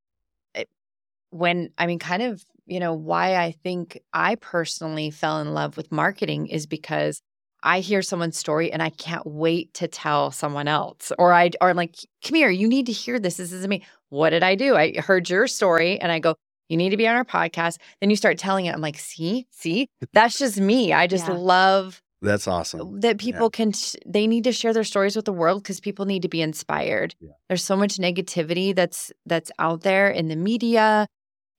[1.31, 5.77] when I mean, kind of, you know, why I think I personally fell in love
[5.77, 7.21] with marketing is because
[7.65, 11.13] I hear someone's story and I can't wait to tell someone else.
[11.19, 11.95] Or I or I'm like,
[12.25, 13.37] come here, you need to hear this.
[13.37, 13.85] This is me.
[14.09, 14.75] What did I do?
[14.77, 16.35] I heard your story and I go,
[16.69, 17.79] you need to be on our podcast.
[18.01, 18.75] Then you start telling it.
[18.75, 20.93] I'm like, see, see, that's just me.
[20.93, 21.35] I just Yeah.
[21.35, 23.01] love That's awesome.
[23.01, 26.05] that people can sh- they need to share their stories with the world because people
[26.05, 27.33] need to be inspired Yeah.
[27.49, 31.07] there's so much negativity that's that's out there in the media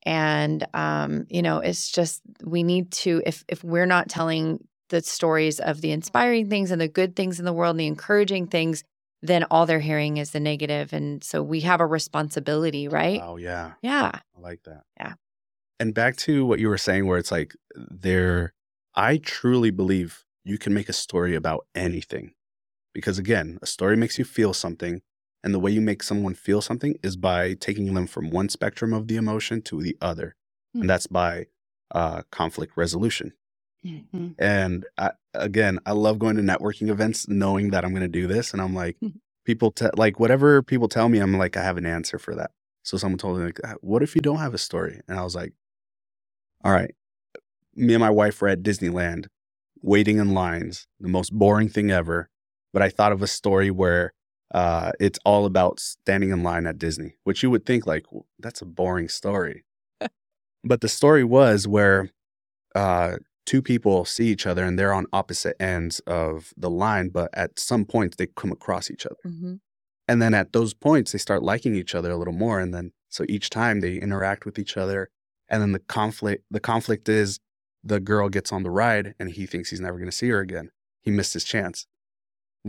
[0.06, 5.02] and um you know it's just we need to if if we're not telling the
[5.02, 8.48] stories of the inspiring things and the good things in the world and the encouraging
[8.48, 8.84] things
[9.22, 13.38] then all they're hearing is the negative and so we have a responsibility right Oh
[13.38, 13.74] yeah.
[13.82, 14.84] yeah I like that.
[15.00, 15.14] Yeah.
[15.80, 18.54] And back to what you were saying, where it's like there,
[18.96, 22.34] I truly believe you can make a story about anything.
[22.94, 25.02] Because again, a story makes you feel something.
[25.44, 28.94] And the way you make someone feel something is by taking them from one spectrum
[28.94, 30.36] of the emotion to the other.
[30.74, 30.82] Hmm.
[30.82, 31.48] And that's by
[31.92, 33.34] uh, conflict resolution.
[33.86, 34.36] Mhm.
[34.40, 38.26] And I, again, I love going to networking events knowing that I'm going to do
[38.28, 38.54] this.
[38.54, 39.20] And I'm like, Mhm.
[39.46, 42.52] people, te- like, whatever people tell me, I'm like, I have an answer for that.
[42.84, 45.02] So someone told me, like, "Uh, what if you don't have a story?
[45.08, 45.54] And I was like,
[46.64, 46.96] all right.
[47.76, 49.28] Me and my wife were at Disneyland
[49.82, 52.30] waiting in lines, the most boring thing ever.
[52.72, 54.14] But I thought of a story where
[54.54, 58.26] uh, it's all about standing in line at Disney, which you would think, like, "Well,
[58.40, 59.64] that's a boring story.
[60.64, 62.10] but the story was where
[62.76, 67.30] uh, two people see each other and they're on opposite ends of the line, but
[67.34, 69.18] at some points they come across each other.
[69.26, 69.60] Mhm.
[70.08, 72.60] And then at those points, they start liking each other a little more.
[72.60, 75.10] And then so each time they interact with each other.
[75.50, 77.40] And then the conflict, the conflict is
[77.84, 80.40] the girl gets on the ride and he thinks he's never going to see her
[80.40, 80.72] again.
[81.02, 81.86] He missed his chance.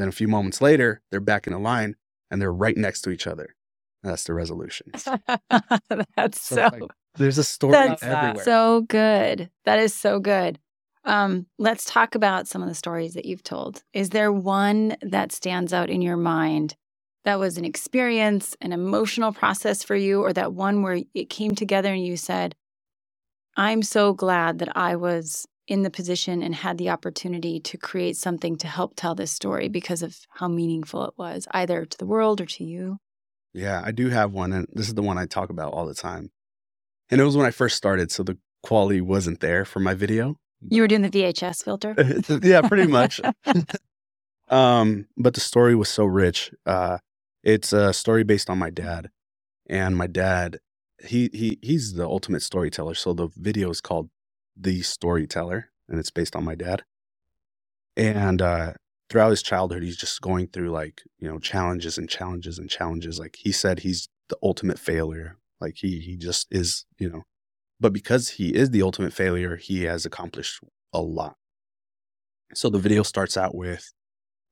[0.00, 1.96] Then a few moments later, they're back in a line
[2.30, 3.54] and they're right next to each other.
[4.02, 4.90] And that's the resolution.
[6.16, 6.82] That's So so like,
[7.16, 8.44] there's a story That's everywhere.
[8.44, 9.50] so good.
[9.64, 10.58] That is so good.
[11.04, 13.82] Um, let's talk about some of the stories that you've told.
[13.92, 16.76] Is there one that stands out in your mind
[17.24, 21.54] that was an experience, an emotional process for you, or that one where it came
[21.54, 22.54] together and you said,
[23.56, 28.16] I'm so glad that I was in the position and had the opportunity to create
[28.16, 32.06] something to help tell this story because of how meaningful it was, either to the
[32.06, 32.98] world or to you?
[33.52, 35.94] Yeah, I do have one, and this is the one I talk about all the
[35.94, 36.30] time.
[37.10, 40.36] And it was when I first started, so the quality wasn't there for my video.
[40.68, 41.94] You were doing the VHS filter?
[42.42, 43.20] yeah, pretty much.
[44.48, 46.52] um, but the story was so rich.
[46.66, 46.98] Uh,
[47.42, 49.10] it's a story based on my dad,
[49.68, 50.60] and my dad,
[51.06, 52.94] he he he's the ultimate storyteller.
[52.94, 54.08] So the video is called
[54.56, 56.82] "The Storyteller," and it's based on my dad.
[57.96, 58.72] And uh,
[59.08, 63.18] throughout his childhood, he's just going through like you know challenges and challenges and challenges.
[63.18, 65.38] Like he said, he's the ultimate failure.
[65.60, 67.22] Like he he just is, you know.
[67.80, 70.60] But because he is the ultimate failure, he has accomplished
[70.92, 71.36] a lot.
[72.54, 73.92] So the video starts out with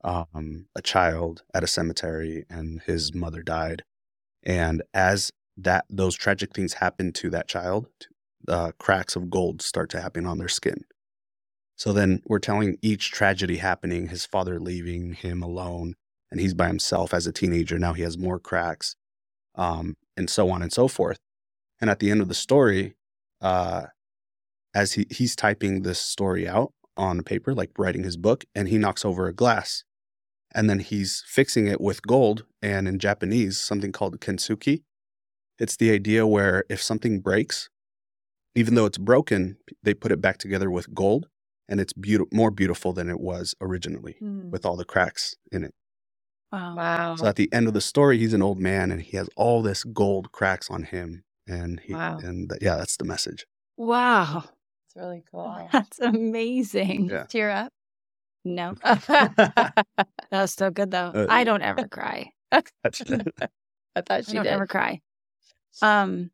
[0.05, 3.85] um, a child at a cemetery, and his mother died.
[4.43, 7.87] And as that those tragic things happen to that child,
[8.49, 10.85] uh, cracks of gold start to happen on their skin.
[11.77, 15.95] So then we're telling each tragedy happening, his father leaving him alone,
[16.31, 17.79] and he's by himself as a teenager.
[17.79, 18.95] Now he has more cracks,
[19.55, 21.19] um, and so on and so forth.
[21.81, 22.95] And at the end of the story,
[23.41, 23.87] uh,
[24.75, 28.79] as he, he's typing this story out on paper, like writing his book, and he
[28.79, 29.85] knocks over a glass.
[30.55, 34.83] And then he's fixing it with gold and in Japanese, something called kintsugi.
[35.59, 37.71] It's the idea where if something breaks,
[38.55, 41.29] even though it's broken, they put it back together with gold
[41.69, 45.75] and it's beautiful, more beautiful than it was originally with all the cracks in it.
[46.53, 46.77] Wow.
[46.77, 49.29] wow So at the end of the story, he's an old man and he has
[49.37, 51.25] all this gold cracks on him.
[51.47, 52.19] And he, Wow.
[52.23, 53.47] and th- yeah, that's the message.
[53.77, 54.45] Wow.
[54.87, 57.09] it's really cool That's amazing.
[57.11, 57.25] Yeah.
[57.25, 57.73] Tear up?
[58.45, 58.75] No.
[58.85, 59.85] That
[60.31, 61.12] was so good though.
[61.15, 62.31] Uh, I don't ever cry.
[62.51, 64.53] I thought I she don't did.
[64.53, 65.01] ever cry.
[65.83, 66.31] Um,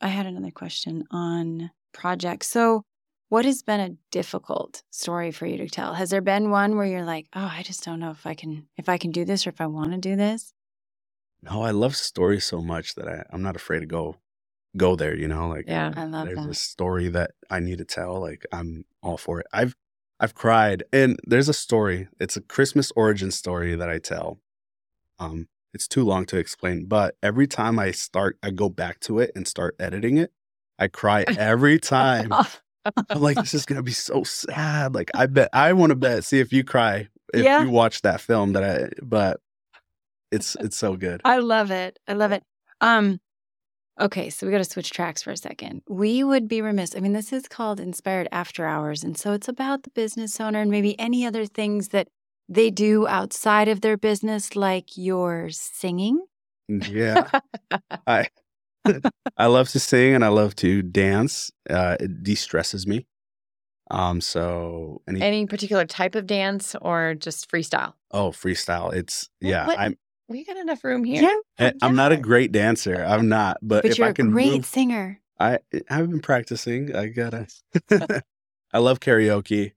[0.00, 2.46] I had another question on projects.
[2.48, 2.84] So,
[3.28, 5.94] what has been a difficult story for you to tell?
[5.94, 8.68] Has there been one where you're like, "Oh, I just don't know if I can
[8.76, 10.52] if I can do this or if I want to do this"?
[11.42, 14.16] no, I love stories so much that I, I'm not afraid to go
[14.76, 15.92] go there, you know, like Yeah.
[15.96, 19.46] I love there's a story that I need to tell, like I'm all for it.
[19.52, 19.74] I've
[20.20, 22.08] I've cried and there's a story.
[22.20, 24.40] It's a Christmas origin story that I tell.
[25.18, 29.18] Um it's too long to explain, but every time I start I go back to
[29.18, 30.32] it and start editing it,
[30.78, 32.32] I cry every time.
[33.08, 34.94] I'm like this is going to be so sad.
[34.94, 37.62] Like I bet I want to bet see if you cry if Yeah.
[37.62, 39.40] you watch that film that I but
[40.32, 41.20] it's it's so good.
[41.24, 41.98] I love it.
[42.08, 42.42] I love it.
[42.80, 43.20] Um,
[44.00, 45.82] Okay, so we got to switch tracks for a second.
[45.86, 46.96] We would be remiss.
[46.96, 49.04] I mean, this is called Inspired After Hours.
[49.04, 52.08] And so it's about the business owner and maybe any other things that
[52.50, 56.20] they do outside of their business, like your singing.
[56.68, 57.28] Yeah.
[58.06, 58.28] I
[59.36, 61.50] I love to sing and I love to dance.
[61.68, 63.06] Uh, it de-stresses me.
[63.90, 67.94] Um, so any, Any particular type of dance or just freestyle?
[68.12, 68.92] oh freestyle.
[68.94, 69.66] It's yeah.
[69.66, 69.96] what- I'm
[70.28, 71.28] We got enough room here.
[71.58, 73.04] I- I'm not a great dancer.
[73.04, 75.20] I'm not, but, But if you're I a can great move, singer.
[75.40, 75.58] I
[75.90, 76.94] I've been practicing.
[76.94, 77.48] I gotta.
[78.72, 79.72] I love karaoke,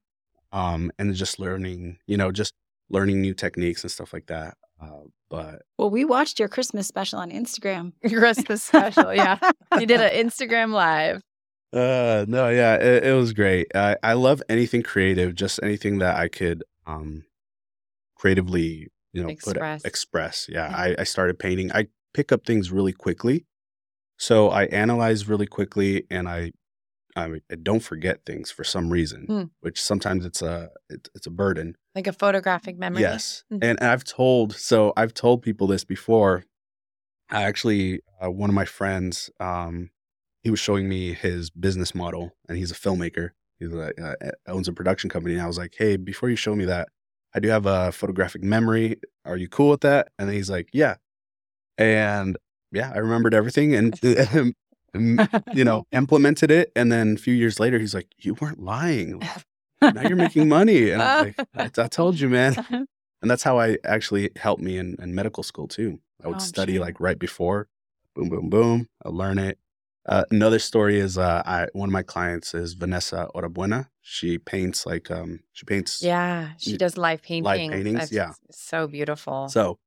[0.52, 1.98] um, and just learning.
[2.06, 2.54] You know, just
[2.90, 4.56] learning new techniques and stuff like that.
[4.82, 7.94] Uh, but Well, we watched your Christmas special on Instagram.
[8.08, 9.14] Christmas special.
[9.14, 9.38] Yeah.
[9.80, 11.22] You did an Instagram live.
[11.74, 13.68] uh, no, yeah, it, it was great.
[13.76, 17.24] I I love anything creative, just anything that I could um
[18.16, 19.82] creatively, you know, Express.
[19.82, 20.48] put express.
[20.50, 20.78] Yeah, Yeah.
[20.78, 21.72] I I started painting.
[21.72, 23.46] I pick up things really quickly,
[24.18, 26.52] so I analyze really quickly, and I
[27.16, 29.44] I, I don't forget things for some reason, Hmm.
[29.62, 31.76] which sometimes it's a it, it's a burden.
[31.96, 33.02] Like a photographic memory.
[33.02, 33.60] Yes, Mhm.
[33.62, 36.44] and, and I've told so I've told people this before.
[37.30, 39.90] I actually uh, one of my friends, um,
[40.44, 43.32] he was showing me his business model, and he's a filmmaker.
[43.60, 44.14] He uh,
[44.48, 45.36] owns a production company.
[45.36, 46.90] And I was like, hey, before you show me that,
[47.34, 48.98] I do have a photographic memory.
[49.26, 50.10] Are you cool with that?
[50.20, 50.96] And he's like, yeah.
[51.78, 52.38] And
[52.72, 53.98] yeah, I remembered everything and,
[54.94, 56.72] you know implemented it.
[56.76, 59.22] And then a few years later, he's like, you weren't lying.
[59.82, 60.92] Now you're making money.
[60.92, 62.88] And I'm like, I, I told you, man.
[63.22, 66.02] And that's how I actually helped me in, in medical school too.
[66.22, 67.70] I would Oh, study like right before,
[68.16, 68.90] boom, boom, boom.
[69.02, 69.60] I learn it.
[70.06, 73.88] Uh, another story is uh, I one of my clients is Vanessa Orabuena.
[74.02, 76.02] She paints like um she paints.
[76.04, 76.50] Yeah.
[76.58, 77.72] She does live paintings.
[77.72, 78.34] paintings, That's yeah.
[78.52, 79.48] So beautiful.
[79.48, 79.80] So,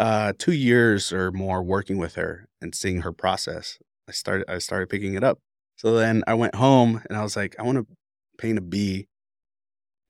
[0.00, 4.58] uh, two years or more working with her and seeing her process, I started I
[4.58, 5.38] started picking it up.
[5.76, 7.86] So then I went home and I was like, I want to
[8.38, 9.08] paint a bee,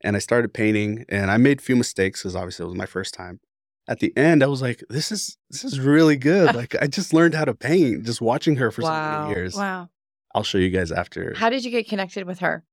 [0.02, 2.86] and I started painting and I made a few mistakes because obviously it was my
[2.86, 3.40] first time.
[3.88, 6.54] At the end, I was like, this is this is really good.
[6.60, 9.54] Like I just learned how to paint just watching her for so many years.
[9.54, 9.88] wow.
[10.34, 11.34] I'll show you guys after.
[11.36, 12.64] How did you get connected with her?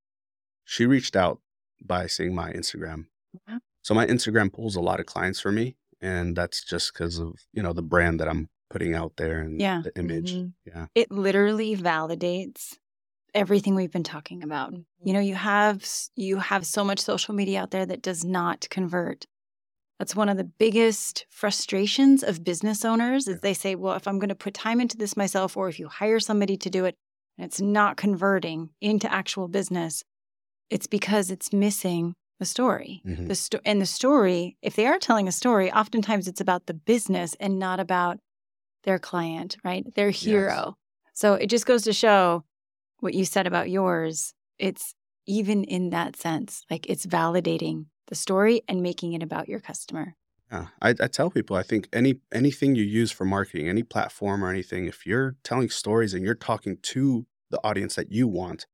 [0.65, 1.39] she reached out
[1.83, 3.05] by seeing my Instagram.
[3.47, 3.59] Wow.
[3.83, 7.33] So my Instagram pulls a lot of clients for me, and that's just because of
[7.53, 9.81] you know the brand that I'm putting out there and Yeah.
[9.83, 10.33] the image.
[10.33, 10.53] Mhm.
[10.65, 12.77] Yeah, It literally validates
[13.33, 14.73] everything we've been talking about.
[15.03, 18.67] You know, you have you have so much social media out there that does not
[18.69, 19.25] convert.
[19.99, 23.39] That's one of the biggest frustrations of business owners is Yeah.
[23.41, 25.87] they say, "Well, if I'm going to put time into this myself or if you
[25.87, 26.95] hire somebody to do it
[27.37, 30.03] and it's not converting into actual business,
[30.69, 33.27] it's because it's missing the story." Mhm.
[33.27, 36.73] The sto- and the story, if they are telling a story, oftentimes it's about the
[36.73, 38.19] business and not about
[38.85, 39.83] their client, right?
[39.95, 40.77] Their hero.
[41.13, 42.43] So it just goes to show
[42.99, 44.33] what you said about yours.
[44.57, 44.95] It's
[45.27, 50.15] even in that sense, like it's validating the story and making it about your customer.
[50.51, 50.67] yeah.
[50.81, 54.49] I, I tell people I think any anything you use for marketing, any platform or
[54.49, 58.67] anything, if you're telling stories and you're talking to the audience that you want,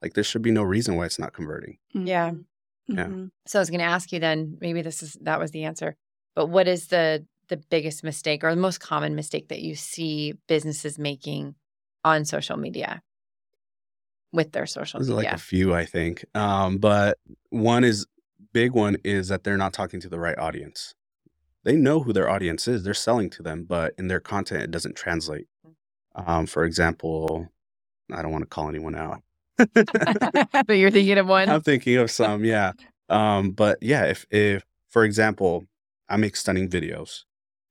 [0.00, 1.78] like there should be no reason why it's not converting.
[1.92, 2.30] Yeah.
[2.30, 2.44] Mhm.
[2.88, 3.06] Yeah.
[3.06, 3.30] Mhm.
[3.46, 5.96] So I was going to ask you then, maybe this is that was the answer.
[6.34, 10.34] But what is the the biggest mistake or the most common mistake that you see
[10.48, 11.54] businesses making
[12.04, 13.02] on social media
[14.32, 15.30] with their social There's media?
[15.30, 16.24] like a few, I think.
[16.34, 17.18] Um, but
[17.50, 18.06] one is
[18.54, 20.94] big one is that they're not talking to the right audience.
[21.64, 22.84] They know who their audience is.
[22.84, 25.46] They're selling to them, but in their content, it doesn't translate.
[26.16, 27.48] Um, for example,
[28.12, 29.22] I don't want to call anyone out.
[29.58, 31.48] but you're thinking of one.
[31.50, 32.72] I'm thinking of some, yeah.
[33.10, 35.66] Um, but yeah, if if for example,
[36.08, 37.24] I make stunning videos,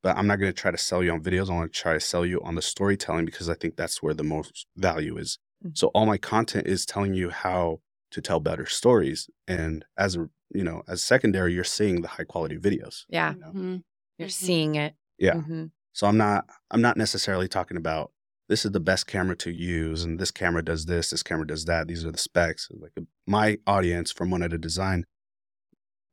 [0.04, 1.50] but I'm not going to try to sell you on videos.
[1.50, 4.14] I want to try to sell you on the storytelling because I think that's where
[4.14, 5.38] the most value is.
[5.66, 5.78] Mhm.
[5.78, 10.30] So all my content is telling you how to tell better stories, and as a
[10.54, 13.06] you know, as secondary, you're seeing the high quality videos.
[13.10, 13.52] yeah, you know?
[13.54, 13.84] Mhm.
[14.18, 14.32] you're Mhm.
[14.32, 14.96] seeing it.
[15.18, 15.36] Yeah.
[15.36, 15.72] Mhm.
[15.94, 18.12] So I'm not I'm not necessarily talking about
[18.50, 21.64] this is the best camera to use and this camera does this, this camera does
[21.66, 21.88] that.
[21.88, 22.68] These are the specs.
[22.72, 22.92] Like
[23.28, 25.06] my audience from One Edit Design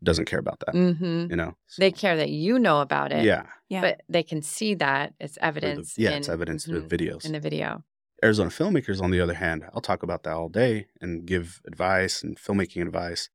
[0.03, 0.75] doesn't care about that.
[0.75, 1.27] Mm-hmm.
[1.31, 3.25] You know, They care that you know about it.
[3.25, 3.81] yeah, Yeah.
[3.81, 5.99] But they can see that it's Or the- evidence.
[5.99, 7.25] yeah, in, it's evidence through mhm, the videos.
[7.25, 7.85] in the video.
[8.23, 12.23] Arizona filmmakers, on the other hand, I'll talk about that all day and give advice
[12.23, 13.29] and filmmaking advice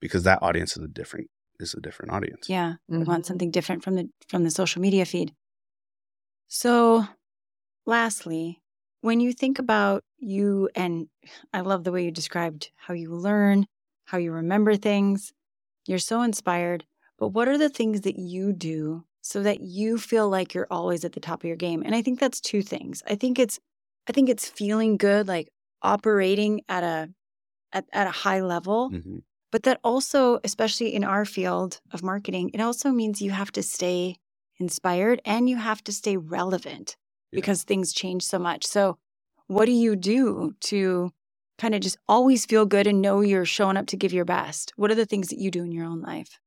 [0.00, 1.28] because that audience is a different
[1.60, 2.48] is a different audience.
[2.48, 2.74] yeah.
[2.88, 3.26] We want Mhm.
[3.26, 5.32] something different from the from the social media feed.
[6.48, 7.06] So,
[7.86, 8.60] lastly,
[9.00, 11.08] when you think about you and
[11.52, 13.66] I love the way you described how you learn,
[14.06, 15.32] how you remember things.
[15.86, 16.84] You're so inspired,
[17.18, 21.04] but what are the things that you do so that you feel like you're always
[21.04, 21.82] at the top of your game.
[21.84, 23.02] And I think that's two things.
[23.06, 23.58] I think it's
[24.08, 25.48] I think it's feeling good like
[25.80, 27.10] operating at a
[27.72, 29.18] at, at a high level, hmm
[29.52, 33.62] but that also especially in our field of marketing, it also means you have to
[33.62, 34.16] stay
[34.58, 36.96] inspired and you have to stay relevant
[37.32, 37.36] Yeah.
[37.40, 38.66] because things change so much.
[38.66, 38.98] So
[39.48, 41.12] what do you do to
[41.62, 44.72] kind of just always feel good and know you're showing up to give your best?
[44.74, 46.40] What are the things that you do in your own life?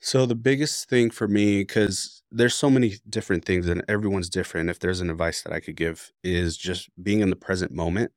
[0.00, 4.70] So the biggest thing for me, because there's so many different things and everyone's different.
[4.70, 8.12] If there's an advice that I could give, is just being in the present moment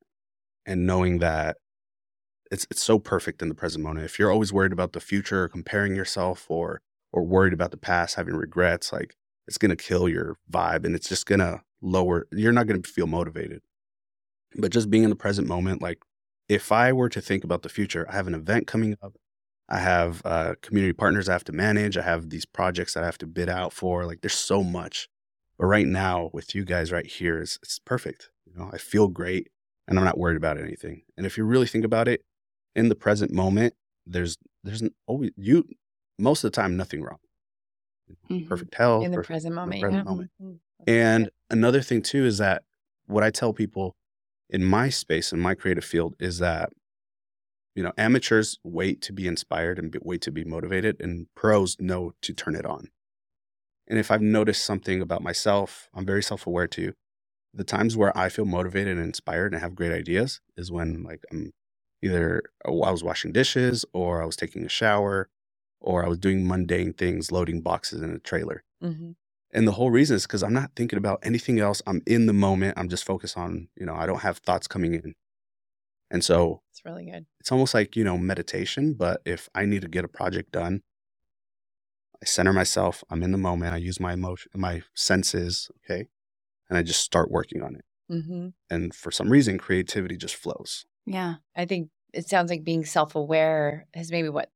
[0.66, 1.58] and knowing that
[2.50, 4.06] it's it's so perfect in the present moment.
[4.06, 7.78] If you're always worried about the future, or comparing yourself, or or worried about the
[7.78, 12.28] past, having regrets, like it's gonna kill your vibe and it's just gonna lower.
[12.32, 13.62] You're not gonna feel motivated.
[14.58, 16.00] But just being in the present moment, like
[16.50, 19.16] if I were to think about the future, I have an event coming up.
[19.68, 21.98] I have uh, community partners I have to manage.
[21.98, 24.06] I have these projects that I have to bid out for.
[24.06, 25.08] Like there's so much.
[25.58, 28.30] But right now with you guys right here, it's, it's perfect.
[28.46, 29.48] You know, I feel great
[29.88, 31.02] and I'm not worried about anything.
[31.18, 32.22] And if you really think about it,
[32.76, 33.74] in the present moment,
[34.06, 35.64] there's there's always you
[36.20, 37.18] most of the time nothing wrong.
[38.30, 38.48] Mhm.
[38.48, 39.04] Perfect health.
[39.04, 39.82] in the perfect- present moment.
[39.82, 40.10] present yeah.
[40.12, 40.32] moment.
[40.42, 40.60] Mhm.
[40.88, 42.64] and another thing too is that
[43.08, 43.96] what I tell people
[44.50, 46.72] in my space in my creative field is that
[47.76, 52.14] you know amateurs wait to be inspired and wait to be motivated and pros know
[52.22, 52.90] to turn it on.
[53.88, 56.94] And if I've noticed something about myself, I'm very self-aware too.
[57.54, 61.24] The times where I feel motivated and inspired and have great ideas is when like
[61.32, 61.54] I'm
[62.02, 65.30] either I was washing dishes or I was taking a shower
[65.80, 68.64] or I was doing mundane things, loading boxes in a trailer.
[68.84, 69.16] Mhm.
[69.54, 71.82] And the whole reason is because I'm not thinking about anything else.
[71.88, 72.78] I'm in the moment.
[72.78, 75.14] I'm just focused on, you know, I don't have thoughts coming in.
[76.12, 77.26] And so It's really good.
[77.40, 78.94] it's almost like, you know, meditation.
[78.94, 80.82] But if I need to get a project done,
[82.22, 83.04] I center myself.
[83.10, 83.74] I'm in the moment.
[83.74, 85.70] I use my emotion, my senses.
[85.84, 86.08] Okay.
[86.70, 87.86] And I just start working on it.
[88.10, 90.86] hmm And for some reason, creativity just flows.
[91.06, 91.36] Yeah.
[91.56, 94.50] I think it sounds like being self aware is maybe what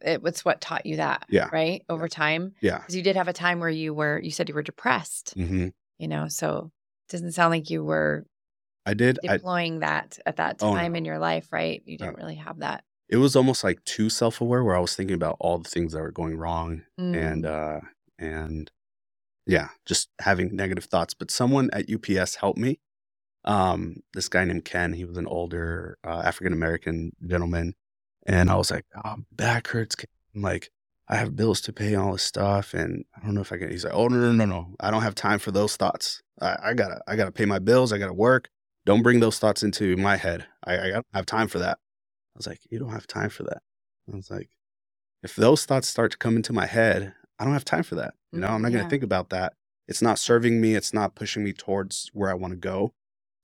[0.00, 1.24] it, was what taught you that.
[1.28, 1.48] Yeah.
[1.52, 1.84] Right.
[1.88, 2.54] Over time.
[2.60, 2.78] Yeah.
[2.78, 5.68] Because you did have a time where you were, you said you were depressed, hmm
[5.98, 6.72] you know, so
[7.08, 8.26] it doesn't sound like you were
[8.84, 9.20] I did.
[9.28, 10.76] I, deploying that at that Oh, no.
[10.76, 11.80] time in your life, right?
[11.86, 12.82] You didn't really have that.
[13.08, 15.92] it was almost like too self aware where I was thinking about all the things
[15.92, 17.14] that were going wrong Mm.
[17.16, 17.80] and uh
[18.18, 18.70] and
[19.46, 22.80] yeah just having negative thoughts but someone at UPS helped me
[23.44, 27.74] um this guy named ken he was an older uh, african american gentleman
[28.26, 29.96] and i was like oh back hurts
[30.34, 30.70] I'm like
[31.08, 33.58] i have bills to pay and all this stuff and i don't know if i
[33.58, 36.22] can he's like oh no no no no i don't have time for those thoughts
[36.40, 38.48] i, I gotta i gotta pay my bills i gotta work
[38.86, 41.78] don't bring those thoughts into my head i, I don't have time for that
[42.34, 43.62] i was like you don't have time for that
[44.12, 44.50] i was like
[45.22, 48.14] if those thoughts start to come into my head, I don't have time for that.
[48.32, 48.88] You mm, know, I'm not going to Yeah.
[48.88, 49.54] think about that.
[49.86, 50.74] It's not serving me.
[50.74, 52.92] It's not pushing me towards where I want to go.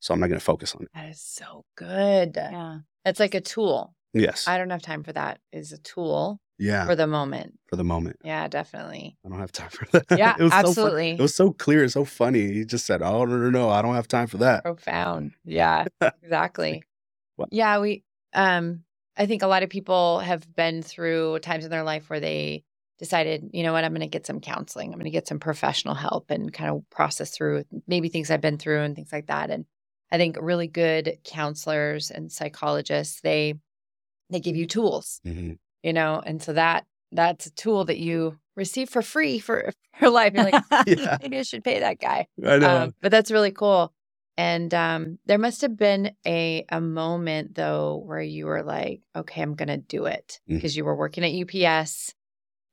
[0.00, 0.88] So I'm not going to focus on it.
[0.94, 2.36] That is so good.
[2.36, 2.78] Yeah.
[3.04, 3.94] It's like a tool.
[4.14, 4.48] Yes.
[4.48, 5.40] I don't have time for that.
[5.52, 6.86] Is a tool yeah.
[6.86, 7.58] for the moment.
[7.68, 8.16] For the moment.
[8.24, 9.16] Yeah, definitely.
[9.24, 10.18] I don't have time for that.
[10.18, 11.10] Yeah, It was so absolutely.
[11.10, 11.88] it was so clear.
[11.88, 12.52] So funny.
[12.52, 13.70] He just said, Oh, no, no, no.
[13.70, 14.64] I don't have time for that.
[14.64, 15.32] Profound.
[15.44, 15.86] Yeah,
[16.22, 16.82] exactly.
[17.50, 18.04] Yeah, we
[18.34, 18.84] um
[19.16, 22.64] I think a lot of people have been through times in their life where they
[22.98, 24.88] decided, you know what, I'm going to get some counseling.
[24.88, 28.40] I'm going to get some professional help and kind of process through maybe things I've
[28.40, 29.50] been through and things like that.
[29.50, 29.64] And
[30.10, 33.54] I think really good counselors and psychologists, they
[34.30, 35.52] they give you tools, hmm
[35.82, 39.70] you know, and so that that's a tool that you receive for free for
[40.00, 40.34] your life.
[40.34, 41.16] You're like, Yeah.
[41.22, 42.26] maybe I should pay that guy.
[42.44, 42.76] I know.
[42.84, 43.92] Um, but that's really cool.
[44.36, 49.40] And um, there must have been a a moment though where you were like, okay,
[49.42, 50.56] I'm gonna do it Mm.
[50.56, 52.14] because you were working at UPS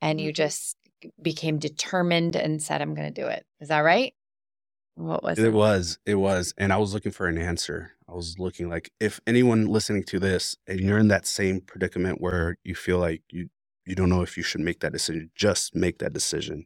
[0.02, 0.36] and you Mhm.
[0.36, 0.78] just
[1.22, 3.46] became determined and said, I'm gonna do it.
[3.62, 4.14] Is that right?
[4.96, 5.54] What was It it?
[5.54, 6.00] was.
[6.06, 6.54] It was.
[6.58, 7.92] And I was looking for an answer.
[8.08, 12.22] I was looking like if anyone listening to this and you're in that same predicament
[12.22, 13.50] where you feel like you
[13.86, 16.66] you don't know if you should make that decision, just make that decision.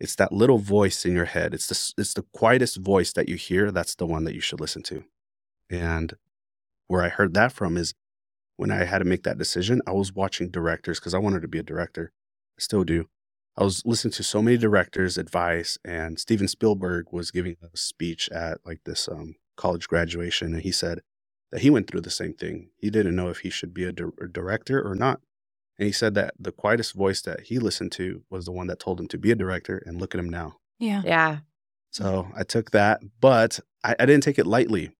[0.00, 1.54] It's that little voice in your head.
[1.54, 3.70] It's the it's the quietest voice that you hear.
[3.72, 5.04] That's the one that you should listen to.
[5.70, 6.14] And
[6.88, 7.94] where I heard that from is
[8.56, 11.48] when I had to make that decision, I was watching directors because I wanted to
[11.48, 12.12] be a director.
[12.58, 13.08] I still do.
[13.56, 18.30] I was listening to so many directors' advice, and Steven Spielberg was giving a speech
[18.30, 21.00] at like this um, college graduation, and he said
[21.50, 22.70] that he went through the same thing.
[22.78, 25.20] He didn't know if he should be a, dir- a director or not,
[25.78, 28.80] and he said that the quietest voice that he listened to was the one that
[28.80, 29.82] told him to be a director.
[29.84, 30.56] And look at him now.
[30.78, 31.02] Yeah.
[31.04, 31.38] Yeah.
[31.90, 34.92] So I took that, but I, I didn't take it lightly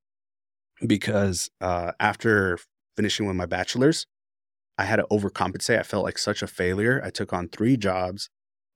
[0.87, 2.59] because uh, after
[2.97, 4.07] finishing with my bachelor's,
[4.77, 5.79] I had to overcompensate.
[5.79, 7.01] I felt like such a failure.
[7.03, 8.29] I took on three jobs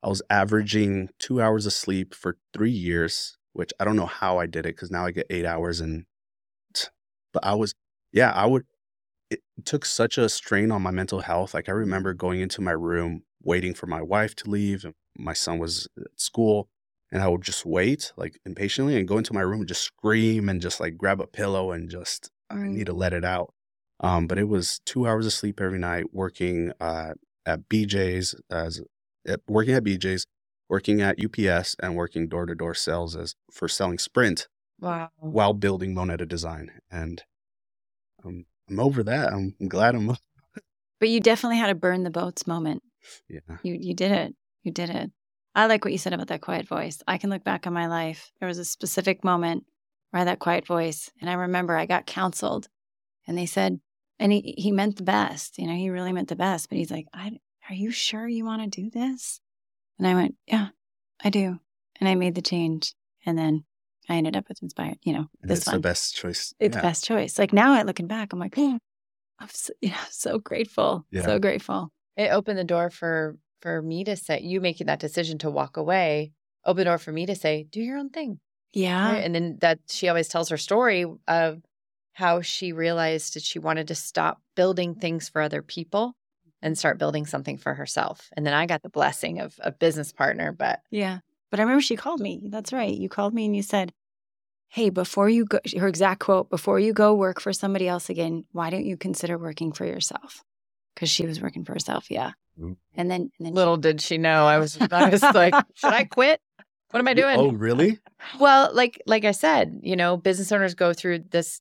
[0.03, 4.38] I was averaging two hours of sleep for three years, which I don't know how
[4.38, 6.05] I did it because now I get eight hours and,
[7.32, 7.74] but I was,
[8.12, 8.64] yeah, I would,
[9.30, 11.55] it took such a strain on my mental health.
[11.55, 14.84] Like I remember going into my room, waiting for my wife to leave.
[14.84, 16.68] And my son was at school
[17.11, 20.49] and I would just wait like impatiently and go into my room and just scream
[20.49, 23.53] and just like grab a pillow and just, I need to let it out.
[24.01, 27.14] Um, but it was two hours of sleep every night, working uh,
[27.47, 28.80] at BJ's as
[29.27, 30.27] at, working at BJ's,
[30.68, 34.49] working at UPS, and working door to door sales as for selling Sprint
[34.81, 35.11] Wow.
[35.18, 36.70] while building Moneta Design.
[36.91, 37.22] And
[38.24, 39.33] um, I'm over that.
[39.33, 40.16] I'm, I'm glad I'm.
[40.99, 42.83] But you definitely had a burn the boats moment.
[43.29, 43.41] Yeah.
[43.62, 44.35] You you did it.
[44.62, 45.11] You did it.
[45.55, 47.03] I like what you said about that quiet voice.
[47.07, 48.31] I can look back on my life.
[48.41, 49.64] There was a specific moment
[50.11, 52.68] where I had that quiet voice, and I remember I got counseled,
[53.27, 53.79] and they said,
[54.18, 55.59] and he he meant the best.
[55.59, 56.70] You know, he really meant the best.
[56.70, 57.33] But he's like, I,
[57.69, 59.41] "Are you sure you want to do this?"
[59.99, 60.69] And I went, "Yeah,
[61.23, 61.59] I do."
[61.99, 62.95] And I made the change,
[63.25, 63.64] and then
[64.09, 64.99] I ended up with Inspired.
[65.03, 65.77] You know, And this it's one.
[65.77, 66.55] the best choice.
[66.59, 66.81] It's yeah.
[66.81, 67.39] the best choice.
[67.39, 68.79] Like now, I looking back, I'm like, oh,
[69.39, 71.07] I'm so, yeah, so grateful.
[71.11, 71.23] Yeah.
[71.25, 71.91] So grateful.
[72.17, 75.77] It opened the door for for me to say you making that decision to walk
[75.77, 76.33] away.
[76.64, 78.41] Open the door for me to say, do your own thing.
[78.73, 79.12] Yeah.
[79.12, 79.25] Right?
[79.25, 81.62] And then that she always tells her story of
[82.12, 86.14] how she realized that she wanted to stop building things for other people
[86.67, 88.29] and start building something for herself.
[88.37, 91.21] And then I got the blessing of a business partner, but Yeah.
[91.51, 92.41] But I remember she called me.
[92.49, 92.93] That's right.
[92.93, 93.93] You called me and you said,
[94.69, 98.45] Hey, before you go, her exact quote, before you go work for somebody else again,
[98.51, 100.43] why don't you consider working for yourself?
[100.95, 102.11] Because she was working for herself.
[102.11, 102.33] Yeah.
[102.61, 102.77] Mm.
[102.97, 105.93] And then, and then she- little did she know I was I was like, should
[105.93, 106.41] I quit?
[106.91, 107.39] What am I doing?
[107.39, 108.01] Oh, really?
[108.41, 111.61] Well, like like I said, you know, business owners go through this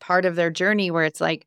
[0.00, 1.46] part of their journey where it's like,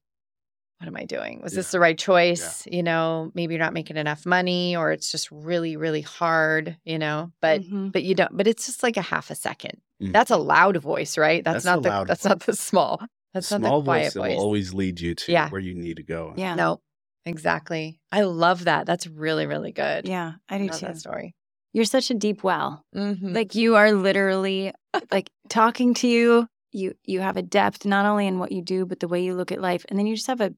[0.79, 1.41] what am I doing?
[1.41, 2.67] Was this the right choice?
[2.71, 6.99] You know, maybe you're not making enough money or it's just really, really hard, you
[6.99, 7.91] know, but Mhm.
[7.91, 9.81] but you don't but it's just like a half a second.
[10.01, 10.13] Mm.
[10.13, 11.43] That's a loud voice, right?
[11.43, 13.01] That's, That's not the loud that's not the small.
[13.33, 14.35] That's not Small the quiet voice voice.
[14.37, 15.49] will always lead you to Yeah.
[15.49, 16.33] where you need to go.
[16.37, 16.53] yeah.
[16.55, 16.79] No,
[17.25, 17.99] exactly.
[18.11, 18.85] I love that.
[18.85, 20.07] That's really, really good.
[20.07, 20.33] Yeah.
[20.49, 20.85] I I do love too.
[20.87, 21.35] that story.
[21.73, 22.83] You're such a deep well.
[22.95, 23.35] Mhm.
[23.35, 24.73] Like you are literally
[25.11, 28.85] like talking to you, you you have a depth not only in what you do,
[28.85, 29.85] but the way you look at life.
[29.89, 30.53] And then you just have a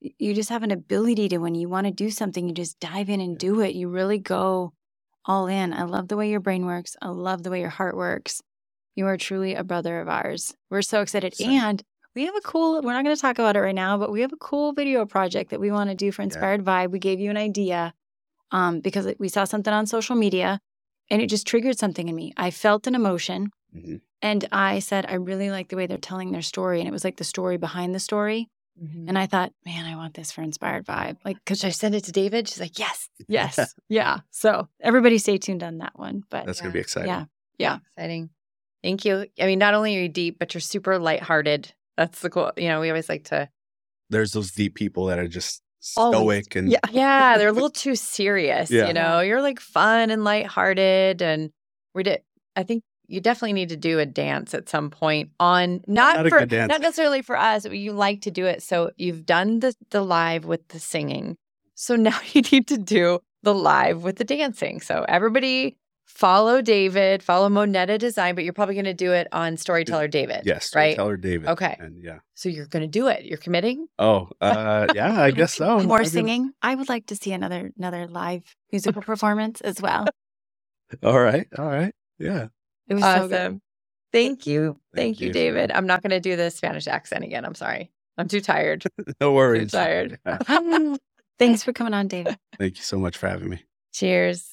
[0.00, 3.08] you just have an ability to when you want to do something, you just dive
[3.08, 3.74] in and do it.
[3.74, 4.72] You really go
[5.24, 5.72] all in.
[5.72, 6.96] I love the way your brain works.
[7.00, 8.42] I love the way your heart works.
[8.96, 10.54] You are truly a brother of ours.
[10.70, 11.34] We're so excited.
[11.34, 11.50] Same.
[11.50, 11.82] And
[12.14, 14.20] we have a cool, we're not going to talk about it right now, but we
[14.20, 16.90] have a cool video project that we want to do for Inspired Vibe.
[16.90, 17.94] We gave you an idea
[18.50, 20.60] um, because we saw something on social media
[21.08, 22.32] and it just triggered something in me.
[22.36, 24.00] I felt an emotion Mhm.
[24.20, 26.78] and I said, I really like the way they're telling their story.
[26.80, 28.48] And it was like the story behind the story.
[28.82, 29.08] Mhm.
[29.08, 31.16] And I thought, man, I want this for Inspired Vibe.
[31.24, 32.48] Like, because I send it to David?
[32.48, 33.08] She's like, yes.
[33.28, 34.20] yes, yeah.
[34.30, 36.22] So everybody stay tuned on that one.
[36.30, 37.08] But That's going to be exciting.
[37.08, 37.24] yeah,
[37.58, 37.78] Yeah.
[37.96, 38.30] Exciting.
[38.82, 39.26] Thank you.
[39.40, 41.72] I mean, not only are you deep, but you're super lighthearted.
[41.96, 42.50] That's the cool.
[42.56, 43.48] You know, we always like to.
[44.10, 45.62] There's those deep people that are just
[45.96, 46.16] Always.
[46.18, 48.70] stoic and yeah, Yeah, they're a little too serious.
[48.70, 48.88] Yeah.
[48.88, 51.50] You know, you're like fun and lighthearted, and
[51.94, 52.22] we did.
[52.56, 56.26] I think you definitely need to do a dance at some point on not, Not
[56.26, 56.68] a for dance.
[56.68, 58.62] not necessarily for us, but you like to do it.
[58.62, 61.36] So you've done the the live with the singing.
[61.74, 64.80] So now you need to do the live with the dancing.
[64.80, 65.76] So everybody
[66.06, 70.42] follow David, follow Moneta Design, but you're probably going to do it on Storyteller David.
[70.44, 70.92] yes, right.
[70.92, 71.48] Storyteller David.
[71.48, 71.76] Okay.
[71.80, 72.18] And yeah.
[72.34, 73.24] So you're going to do it.
[73.24, 73.86] You're committing.
[73.98, 75.78] Oh, uh, yeah, I guess so.
[75.78, 76.52] I more mean, singing.
[76.60, 80.06] I would like to see another another live musical performance as well.
[81.02, 81.46] All right.
[81.58, 81.94] All right.
[82.18, 82.48] Yeah.
[82.88, 83.28] It was so Awesome.
[83.28, 83.60] good.
[84.12, 84.78] Thank you.
[84.94, 85.32] Thank Thank, you, you.
[85.32, 85.72] David.
[85.72, 87.44] I'm not going to do the Spanish accent again.
[87.44, 87.90] I'm sorry.
[88.18, 88.84] I'm too tired.
[89.20, 89.70] No worries.
[89.72, 90.18] tired.
[91.38, 92.36] Thanks for coming on, David.
[92.58, 93.64] Thank you so much for having me.
[93.92, 94.51] Cheers.